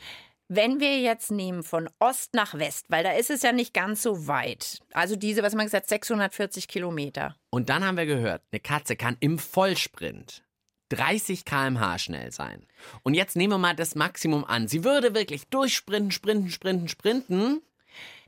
Wenn 0.46 0.79
wir 0.79 1.00
jetzt 1.00 1.33
nehmen 1.33 1.64
von 1.64 1.90
Ost 1.98 2.35
nach 2.35 2.55
West, 2.55 2.87
weil 2.88 3.02
da 3.02 3.11
ist 3.11 3.31
es 3.31 3.42
ja 3.42 3.50
nicht 3.50 3.74
ganz 3.74 4.00
so 4.00 4.29
weit. 4.29 4.79
Also 4.92 5.16
diese, 5.16 5.42
was 5.42 5.57
man 5.57 5.66
gesagt, 5.66 5.88
640 5.88 6.68
Kilometer. 6.68 7.35
Und 7.50 7.68
dann 7.68 7.85
haben 7.85 7.96
wir 7.96 8.07
gehört, 8.07 8.42
eine 8.52 8.61
Katze 8.61 8.94
kann 8.94 9.16
im 9.18 9.40
Vollsprint 9.40 10.45
30 10.90 11.44
km/h 11.44 11.99
schnell 11.99 12.33
sein. 12.33 12.66
Und 13.03 13.14
jetzt 13.14 13.37
nehmen 13.37 13.55
wir 13.55 13.59
mal 13.59 13.75
das 13.75 13.94
Maximum 13.94 14.44
an. 14.44 14.68
Sie 14.68 14.85
würde 14.85 15.14
wirklich 15.14 15.49
durchsprinten, 15.49 16.11
sprinten, 16.11 16.51
sprinten, 16.51 16.88
sprinten. 16.88 17.62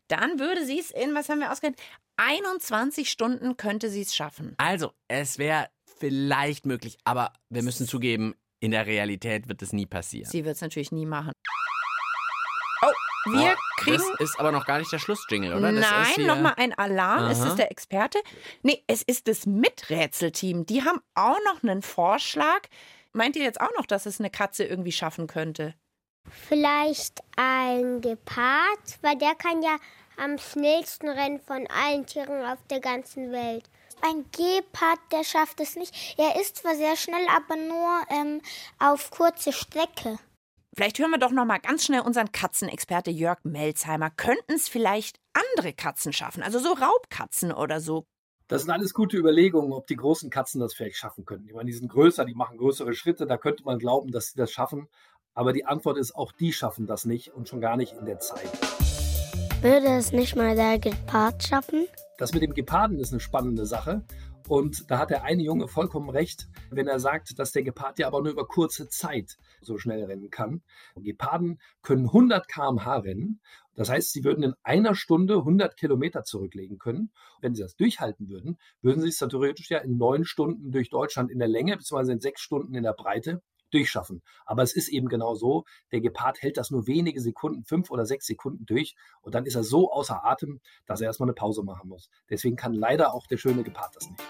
Dann 0.09 0.39
würde 0.39 0.65
sie 0.65 0.81
es 0.81 0.91
in, 0.91 1.15
was 1.15 1.29
haben 1.29 1.41
wir 1.41 1.53
ausgerechnet? 1.53 1.81
21 2.17 3.11
Stunden 3.11 3.57
könnte 3.57 3.91
sie 3.91 4.03
es 4.03 4.17
schaffen. 4.17 4.55
Also, 4.59 4.93
es 5.07 5.39
wäre 5.39 5.69
vielleicht 5.99 6.67
möglich, 6.67 6.99
aber 7.05 7.33
wir 7.49 7.63
müssen 7.63 7.87
zugeben, 7.87 8.35
in 8.61 8.73
der 8.73 8.87
Realität 8.87 9.49
wird 9.49 9.63
es 9.63 9.73
nie 9.73 9.87
passieren. 9.87 10.31
Sie 10.31 10.45
wird 10.45 10.57
es 10.57 10.63
natürlich 10.63 10.91
nie 10.91 11.07
machen. 11.07 11.33
Oh, 12.83 13.31
wir 13.31 13.55
Oh, 13.57 13.83
kriegen. 13.83 13.97
Das 14.19 14.31
ist 14.31 14.41
aber 14.41 14.53
noch 14.53 14.67
gar 14.67 14.79
nicht 14.79 14.93
der 14.93 14.99
Schlussjingle, 14.99 15.57
oder? 15.57 15.73
Das 15.73 15.85
ist 15.85 16.19
Nein, 16.19 16.27
nochmal 16.27 16.55
ein 16.57 16.73
Alarm. 16.77 17.31
Ist 17.31 17.41
Aha. 17.41 17.49
es 17.51 17.55
der 17.57 17.71
Experte? 17.71 18.19
Nee, 18.63 18.83
es 18.87 19.03
ist 19.03 19.29
das 19.29 19.47
Miträtselteam. 19.47 20.67
Die 20.67 20.85
haben 20.85 21.01
auch 21.15 21.39
noch 21.45 21.63
einen 21.63 21.83
Vorschlag. 21.83 22.63
Meint 23.13 23.37
ihr 23.37 23.43
jetzt 23.43 23.61
auch 23.61 23.73
noch, 23.77 23.87
dass 23.87 24.07
es 24.07 24.21
eine 24.21 24.31
Katze 24.31 24.65
irgendwie 24.65 24.93
schaffen 24.93 25.27
könnte? 25.27 25.75
Vielleicht 26.49 27.21
ein 27.37 28.01
Gepard, 28.01 28.99
weil 29.03 29.17
der 29.17 29.35
kann 29.35 29.63
ja 29.63 29.77
am 30.17 30.39
schnellsten 30.39 31.09
rennen 31.09 31.41
von 31.41 31.67
allen 31.69 32.07
Tieren 32.07 32.45
auf 32.45 32.59
der 32.71 32.81
ganzen 32.81 33.33
Welt. 33.33 33.65
Ein 34.03 34.25
Gepard, 34.31 35.01
der 35.11 35.25
schafft 35.25 35.61
es 35.61 35.75
nicht. 35.75 36.15
Er 36.19 36.41
ist 36.41 36.57
zwar 36.59 36.75
sehr 36.77 36.97
schnell, 36.97 37.27
aber 37.35 37.57
nur 37.57 38.01
ähm, 38.11 38.41
auf 38.79 39.11
kurze 39.11 39.53
Strecke. 39.53 40.19
Vielleicht 40.79 41.01
hören 41.01 41.11
wir 41.11 41.19
doch 41.19 41.33
noch 41.33 41.45
mal 41.45 41.59
ganz 41.59 41.85
schnell 41.85 42.03
unseren 42.03 42.31
Katzenexperte 42.31 43.11
Jörg 43.11 43.41
Melzheimer. 43.43 44.11
Könnten 44.11 44.53
es 44.53 44.69
vielleicht 44.69 45.19
andere 45.33 45.73
Katzen 45.73 46.13
schaffen? 46.13 46.41
Also 46.41 46.61
so 46.61 46.69
Raubkatzen 46.69 47.51
oder 47.51 47.81
so. 47.81 48.07
Das 48.47 48.63
sind 48.63 48.71
alles 48.71 48.95
gute 48.95 49.17
Überlegungen, 49.17 49.73
ob 49.73 49.89
die 49.89 49.97
großen 49.97 50.31
Katzen 50.31 50.61
das 50.61 50.75
vielleicht 50.75 50.95
schaffen 50.95 51.25
könnten. 51.25 51.49
Ich 51.49 51.55
meine, 51.55 51.67
die 51.67 51.77
sind 51.77 51.89
größer, 51.89 52.25
die 52.25 52.37
machen 52.37 52.59
größere 52.59 52.95
Schritte, 52.95 53.27
da 53.27 53.39
könnte 53.39 53.65
man 53.65 53.81
glauben, 53.81 54.13
dass 54.13 54.29
sie 54.29 54.37
das 54.37 54.53
schaffen. 54.53 54.87
Aber 55.35 55.53
die 55.53 55.65
Antwort 55.65 55.99
ist, 55.99 56.15
auch 56.15 56.31
die 56.31 56.53
schaffen 56.53 56.87
das 56.87 57.05
nicht 57.05 57.35
und 57.35 57.49
schon 57.49 57.61
gar 57.61 57.77
nicht 57.77 57.95
in 57.95 58.07
der 58.07 58.21
Zeit. 58.21 58.49
Würde 59.61 59.89
es 59.97 60.13
nicht 60.13 60.37
mal 60.37 60.55
der 60.55 60.79
Gepard 60.79 61.43
schaffen? 61.43 61.89
Das 62.19 62.33
mit 62.33 62.43
dem 62.43 62.55
Geparden 62.55 63.01
ist 63.01 63.11
eine 63.13 63.19
spannende 63.19 63.67
Sache. 63.67 64.05
Und 64.49 64.91
da 64.91 64.99
hat 64.99 65.11
der 65.11 65.25
eine 65.25 65.43
Junge 65.43 65.69
vollkommen 65.69 66.09
recht, 66.09 66.49
wenn 66.71 66.87
er 66.87 67.01
sagt, 67.01 67.39
dass 67.39 67.53
der 67.53 67.63
Gepard 67.63 67.99
ja 67.99 68.07
aber 68.07 68.23
nur 68.23 68.33
über 68.33 68.47
kurze 68.47 68.89
Zeit 68.89 69.37
so 69.61 69.77
schnell 69.77 70.03
rennen 70.05 70.31
kann. 70.31 70.63
Geparden 70.97 71.61
können 71.83 72.07
100 72.07 72.49
km/h 72.49 72.97
rennen. 72.97 73.41
Das 73.75 73.91
heißt, 73.91 74.11
sie 74.11 74.25
würden 74.25 74.43
in 74.43 74.55
einer 74.63 74.95
Stunde 74.95 75.35
100 75.35 75.77
Kilometer 75.77 76.25
zurücklegen 76.25 76.79
können. 76.79 77.13
Wenn 77.43 77.55
sie 77.55 77.63
das 77.63 77.77
durchhalten 77.77 78.31
würden, 78.31 78.57
würden 78.81 79.03
sie 79.03 79.09
es 79.09 79.19
theoretisch 79.19 79.69
ja 79.69 79.79
in 79.79 79.99
neun 79.99 80.25
Stunden 80.25 80.73
durch 80.73 80.89
Deutschland 80.89 81.31
in 81.31 81.39
der 81.39 81.49
Länge, 81.49 81.77
beziehungsweise 81.77 82.13
in 82.13 82.21
sechs 82.21 82.41
Stunden 82.41 82.75
in 82.75 82.85
der 82.85 82.95
Breite 82.95 83.43
durchschaffen. 83.71 84.23
Aber 84.47 84.63
es 84.63 84.75
ist 84.75 84.89
eben 84.89 85.09
genau 85.09 85.35
so, 85.35 85.65
der 85.93 86.01
Gepard 86.01 86.43
hält 86.43 86.57
das 86.57 86.71
nur 86.71 86.87
wenige 86.87 87.21
Sekunden, 87.21 87.65
fünf 87.65 87.91
oder 87.91 88.07
sechs 88.07 88.27
Sekunden 88.27 88.67
durch 88.67 88.97
und 89.23 89.35
dann 89.35 89.47
ist 89.47 89.55
er 89.55 89.65
so 89.65 89.93
außer 89.93 90.25
Atem, 90.25 90.61
dass 90.87 91.01
er 91.01 91.07
erstmal 91.07 91.29
eine 91.29 91.35
Pause 91.35 91.63
machen 91.63 91.89
muss. 91.89 92.11
Deswegen 92.31 92.57
kann 92.57 92.73
leider 92.73 93.15
auch 93.15 93.27
der 93.27 93.37
schöne 93.37 93.63
Gepard 93.63 93.95
das 93.97 94.09
nicht. 94.09 94.23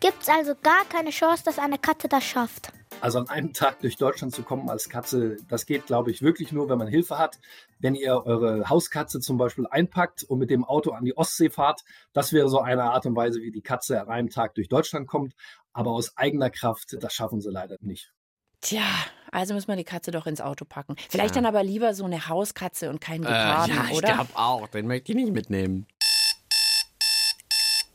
Gibt 0.00 0.22
es 0.22 0.28
also 0.28 0.54
gar 0.62 0.84
keine 0.88 1.10
Chance, 1.10 1.42
dass 1.44 1.58
eine 1.58 1.78
Katze 1.78 2.08
das 2.08 2.24
schafft? 2.24 2.72
Also 3.00 3.18
an 3.18 3.28
einem 3.28 3.52
Tag 3.52 3.80
durch 3.80 3.96
Deutschland 3.96 4.34
zu 4.34 4.42
kommen 4.42 4.68
als 4.68 4.88
Katze, 4.88 5.36
das 5.48 5.66
geht, 5.66 5.86
glaube 5.86 6.10
ich, 6.10 6.22
wirklich 6.22 6.52
nur, 6.52 6.68
wenn 6.68 6.78
man 6.78 6.88
Hilfe 6.88 7.18
hat. 7.18 7.38
Wenn 7.78 7.94
ihr 7.94 8.24
eure 8.24 8.68
Hauskatze 8.68 9.20
zum 9.20 9.38
Beispiel 9.38 9.66
einpackt 9.68 10.24
und 10.24 10.38
mit 10.38 10.50
dem 10.50 10.64
Auto 10.64 10.90
an 10.90 11.04
die 11.04 11.16
Ostsee 11.16 11.50
fahrt, 11.50 11.82
das 12.12 12.32
wäre 12.32 12.48
so 12.48 12.60
eine 12.60 12.84
Art 12.84 13.06
und 13.06 13.14
Weise, 13.14 13.40
wie 13.40 13.52
die 13.52 13.60
Katze 13.60 14.00
an 14.00 14.08
einem 14.08 14.30
Tag 14.30 14.54
durch 14.54 14.68
Deutschland 14.68 15.06
kommt. 15.06 15.34
Aber 15.72 15.92
aus 15.92 16.16
eigener 16.16 16.50
Kraft, 16.50 16.96
das 17.00 17.12
schaffen 17.12 17.40
sie 17.40 17.50
leider 17.50 17.76
nicht. 17.80 18.12
Tja, 18.60 18.82
also 19.30 19.54
müssen 19.54 19.68
wir 19.68 19.76
die 19.76 19.84
Katze 19.84 20.10
doch 20.10 20.26
ins 20.26 20.40
Auto 20.40 20.64
packen. 20.64 20.96
Vielleicht 21.08 21.34
Tja. 21.34 21.42
dann 21.42 21.46
aber 21.46 21.62
lieber 21.62 21.94
so 21.94 22.04
eine 22.04 22.28
Hauskatze 22.28 22.90
und 22.90 23.00
keinen 23.00 23.24
Äh, 23.24 23.28
Geparden, 23.28 23.74
ja, 23.76 23.84
ich 23.90 23.96
oder? 23.96 24.14
glaube 24.14 24.30
auch. 24.34 24.68
Den 24.68 24.86
möchte 24.86 25.12
ich 25.12 25.16
nicht 25.16 25.32
mitnehmen. 25.32 25.86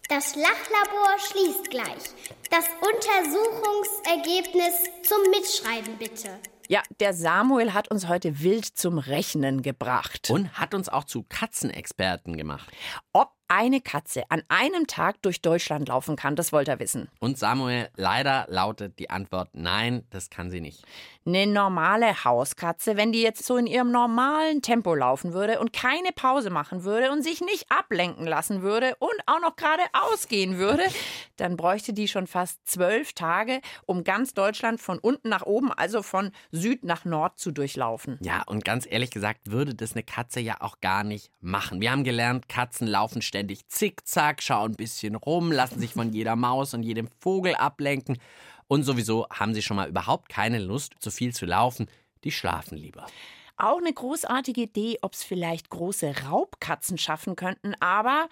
Das 0.10 0.36
Lachlabor 0.36 1.18
schließt 1.20 1.70
gleich. 1.70 2.12
Das 2.50 2.66
Untersuchungsergebnis 2.82 4.74
zum 5.04 5.18
Mitschreiben 5.32 5.98
bitte. 5.98 6.30
Ja, 6.70 6.82
der 7.00 7.14
Samuel 7.14 7.74
hat 7.74 7.90
uns 7.92 8.08
heute 8.08 8.40
wild 8.42 8.66
zum 8.66 8.98
Rechnen 9.00 9.64
gebracht. 9.64 10.30
Und 10.30 10.54
hat 10.58 10.74
uns 10.74 10.88
auch 10.88 11.04
zu 11.04 11.24
Katzenexperten 11.24 12.38
gemacht. 12.38 12.70
Ob 13.12 13.32
eine 13.48 13.82
Katze 13.82 14.24
an 14.30 14.44
einem 14.48 14.88
Tag 14.88 15.22
durch 15.22 15.42
Deutschland 15.42 15.88
laufen 15.88 16.16
kann, 16.16 16.36
das 16.36 16.52
wollte 16.52 16.72
er 16.72 16.80
wissen. 16.80 17.10
Und 17.20 17.38
Samuel, 17.38 17.90
leider 17.96 18.46
lautet 18.50 19.00
die 19.00 19.10
Antwort 19.10 19.50
nein, 19.54 20.06
das 20.10 20.30
kann 20.30 20.50
sie 20.50 20.62
nicht. 20.62 20.84
Eine 21.26 21.48
normale 21.48 22.26
Hauskatze, 22.26 22.98
wenn 22.98 23.14
die 23.14 23.22
jetzt 23.22 23.46
so 23.46 23.56
in 23.56 23.66
ihrem 23.66 23.92
normalen 23.92 24.62
Tempo 24.62 24.94
laufen 24.94 25.34
würde 25.34 25.60
und 25.60 25.72
keine 25.72 26.12
Pause 26.14 26.50
machen 26.50 26.84
würde 26.84 27.12
und 27.12 27.24
sich 27.24 27.40
nicht 27.40 27.72
ablenken 27.72 28.28
lassen 28.28 28.62
würde 28.62 28.96
und 29.00 29.14
auch 29.26 29.40
noch 29.40 29.56
geradeaus 29.56 30.28
gehen 30.28 30.58
würde, 30.58 30.84
dann 31.38 31.56
bräuchte 31.56 31.94
die 31.94 32.10
schon 32.10 32.28
fast 32.28 32.60
zwölf 32.68 33.14
Tage, 33.14 33.62
um 33.86 34.04
ganz 34.04 34.34
Deutschland 34.34 34.82
von 34.82 35.00
unten 35.00 35.30
nach 35.30 35.44
oben, 35.44 35.72
also 35.72 36.02
von 36.04 36.32
Süd 36.52 36.84
nach 36.84 37.06
Nord 37.06 37.40
zu 37.40 37.52
durchlaufen. 37.52 38.18
Ja, 38.22 38.44
und 38.46 38.66
ganz 38.66 38.86
ehrlich 38.90 39.12
gesagt, 39.12 39.50
würde 39.50 39.76
das 39.76 39.94
eine 39.94 40.04
Katze 40.04 40.42
ja 40.42 40.58
auch 40.60 40.82
gar 40.82 41.04
nicht 41.06 41.32
machen. 41.40 41.80
Wir 41.80 41.92
haben 41.92 42.04
gelernt, 42.04 42.50
Katzen 42.50 42.88
laufen 42.88 43.22
ständig 43.34 43.68
zickzack, 43.68 44.44
schauen 44.44 44.74
ein 44.74 44.76
bisschen 44.76 45.16
rum, 45.16 45.52
lassen 45.52 45.80
sich 45.80 45.94
von 45.94 46.14
jeder 46.14 46.36
Maus 46.36 46.76
und 46.76 46.84
jedem 46.84 47.08
Vogel 47.20 47.56
ablenken. 47.56 48.20
Und 48.68 48.84
sowieso 48.84 49.28
haben 49.30 49.56
sie 49.56 49.64
schon 49.64 49.76
mal 49.76 49.90
überhaupt 49.90 50.30
keine 50.30 50.60
Lust, 50.60 50.94
zu 51.00 51.10
viel 51.10 51.34
zu 51.34 51.48
laufen. 51.48 51.88
Die 52.24 52.32
schlafen 52.32 52.78
lieber. 52.78 53.08
Auch 53.58 53.80
eine 53.80 53.92
großartige 53.92 54.62
Idee, 54.62 55.00
ob 55.02 55.14
es 55.14 55.24
vielleicht 55.24 55.72
große 55.72 56.14
Raubkatzen 56.26 57.00
schaffen 57.00 57.36
könnten, 57.36 57.74
aber 57.80 58.30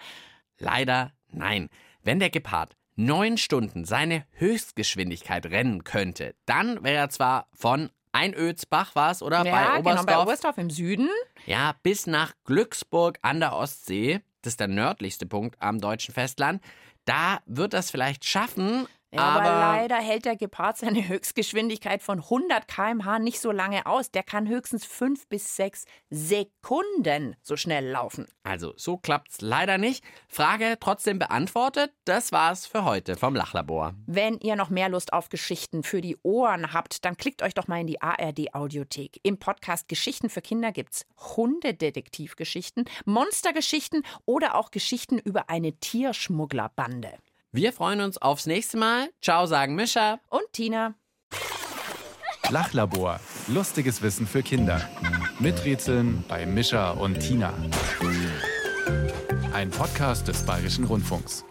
Leider 0.58 1.12
nein. 1.30 1.68
Wenn 2.04 2.20
der 2.20 2.30
Gepard 2.30 2.76
neun 2.94 3.38
Stunden 3.38 3.84
seine 3.84 4.24
Höchstgeschwindigkeit 4.34 5.46
rennen 5.46 5.82
könnte, 5.82 6.36
dann 6.46 6.84
wäre 6.84 6.96
er 6.96 7.08
zwar 7.10 7.48
von 7.52 7.90
Einödsbach 8.12 8.94
war 8.94 9.10
es, 9.10 9.22
oder? 9.22 9.44
ja, 9.44 9.50
bei 9.52 9.64
genau, 9.64 9.78
Oberstdorf. 9.80 10.06
bei 10.06 10.22
Oberstdorf 10.22 10.58
im 10.58 10.70
Süden. 10.70 11.08
Ja, 11.46 11.74
bis 11.82 12.06
nach 12.06 12.34
Glücksburg 12.44 13.18
an 13.22 13.40
der 13.40 13.54
Ostsee. 13.54 14.20
Das 14.42 14.52
ist 14.52 14.60
der 14.60 14.68
nördlichste 14.68 15.26
Punkt 15.26 15.56
am 15.60 15.80
deutschen 15.80 16.12
Festland. 16.12 16.62
Da 17.04 17.40
wird 17.46 17.72
das 17.72 17.90
vielleicht 17.90 18.24
schaffen, 18.24 18.86
Ja, 19.14 19.20
aber, 19.20 19.42
aber 19.42 19.78
leider 19.78 19.96
hält 19.96 20.24
der 20.24 20.36
Gepard 20.36 20.78
seine 20.78 21.06
Höchstgeschwindigkeit 21.06 22.02
von 22.02 22.20
100 22.20 22.66
km/h 22.66 23.18
nicht 23.18 23.40
so 23.40 23.52
lange 23.52 23.84
aus. 23.84 24.10
Der 24.10 24.22
kann 24.22 24.48
höchstens 24.48 24.86
fünf 24.86 25.28
bis 25.28 25.54
sechs 25.54 25.84
Sekunden 26.08 27.36
so 27.42 27.56
schnell 27.56 27.86
laufen. 27.90 28.26
also 28.42 28.72
so 28.76 28.96
klappt's 28.96 29.42
leider 29.42 29.76
nicht. 29.76 30.02
Frage 30.28 30.78
trotzdem 30.80 31.18
beantwortet. 31.18 31.92
Das 32.06 32.32
war's 32.32 32.66
für 32.66 32.84
heute 32.84 33.16
vom 33.16 33.34
Lachlabor. 33.34 33.94
Wenn 34.06 34.38
ihr 34.38 34.56
noch 34.56 34.70
mehr 34.70 34.88
Lust 34.88 35.12
auf 35.12 35.28
Geschichten 35.28 35.82
für 35.82 36.00
die 36.00 36.16
Ohren 36.22 36.72
habt, 36.72 37.04
dann 37.04 37.16
klickt 37.18 37.42
euch 37.42 37.54
doch 37.54 37.68
mal 37.68 37.80
in 37.80 37.86
die 37.86 38.00
ARD 38.00 38.54
Audiothek. 38.54 39.20
Im 39.22 39.38
Podcast 39.38 39.88
Geschichten 39.88 40.30
für 40.30 40.40
Kinder 40.40 40.72
gibt's 40.72 41.04
Hundedetektivgeschichten, 41.36 42.86
Monstergeschichten 43.04 44.04
oder 44.24 44.54
auch 44.54 44.70
Geschichten 44.70 45.18
über 45.18 45.50
eine 45.50 45.74
Tierschmugglerbande. 45.74 47.12
Wir 47.54 47.74
freuen 47.74 48.00
uns 48.00 48.16
aufs 48.16 48.46
nächste 48.46 48.78
Mal. 48.78 49.10
Ciao, 49.20 49.44
sagen 49.44 49.74
Mischa. 49.74 50.20
Und 50.30 50.50
Tina. 50.52 50.94
Lachlabor. 52.48 53.20
Lustiges 53.46 54.00
Wissen 54.00 54.26
für 54.26 54.42
Kinder. 54.42 54.80
Miträtseln 55.38 56.24
bei 56.28 56.46
Mischa 56.46 56.92
und 56.92 57.20
Tina. 57.20 57.52
Ein 59.52 59.70
Podcast 59.70 60.28
des 60.28 60.46
Bayerischen 60.46 60.84
Rundfunks. 60.84 61.44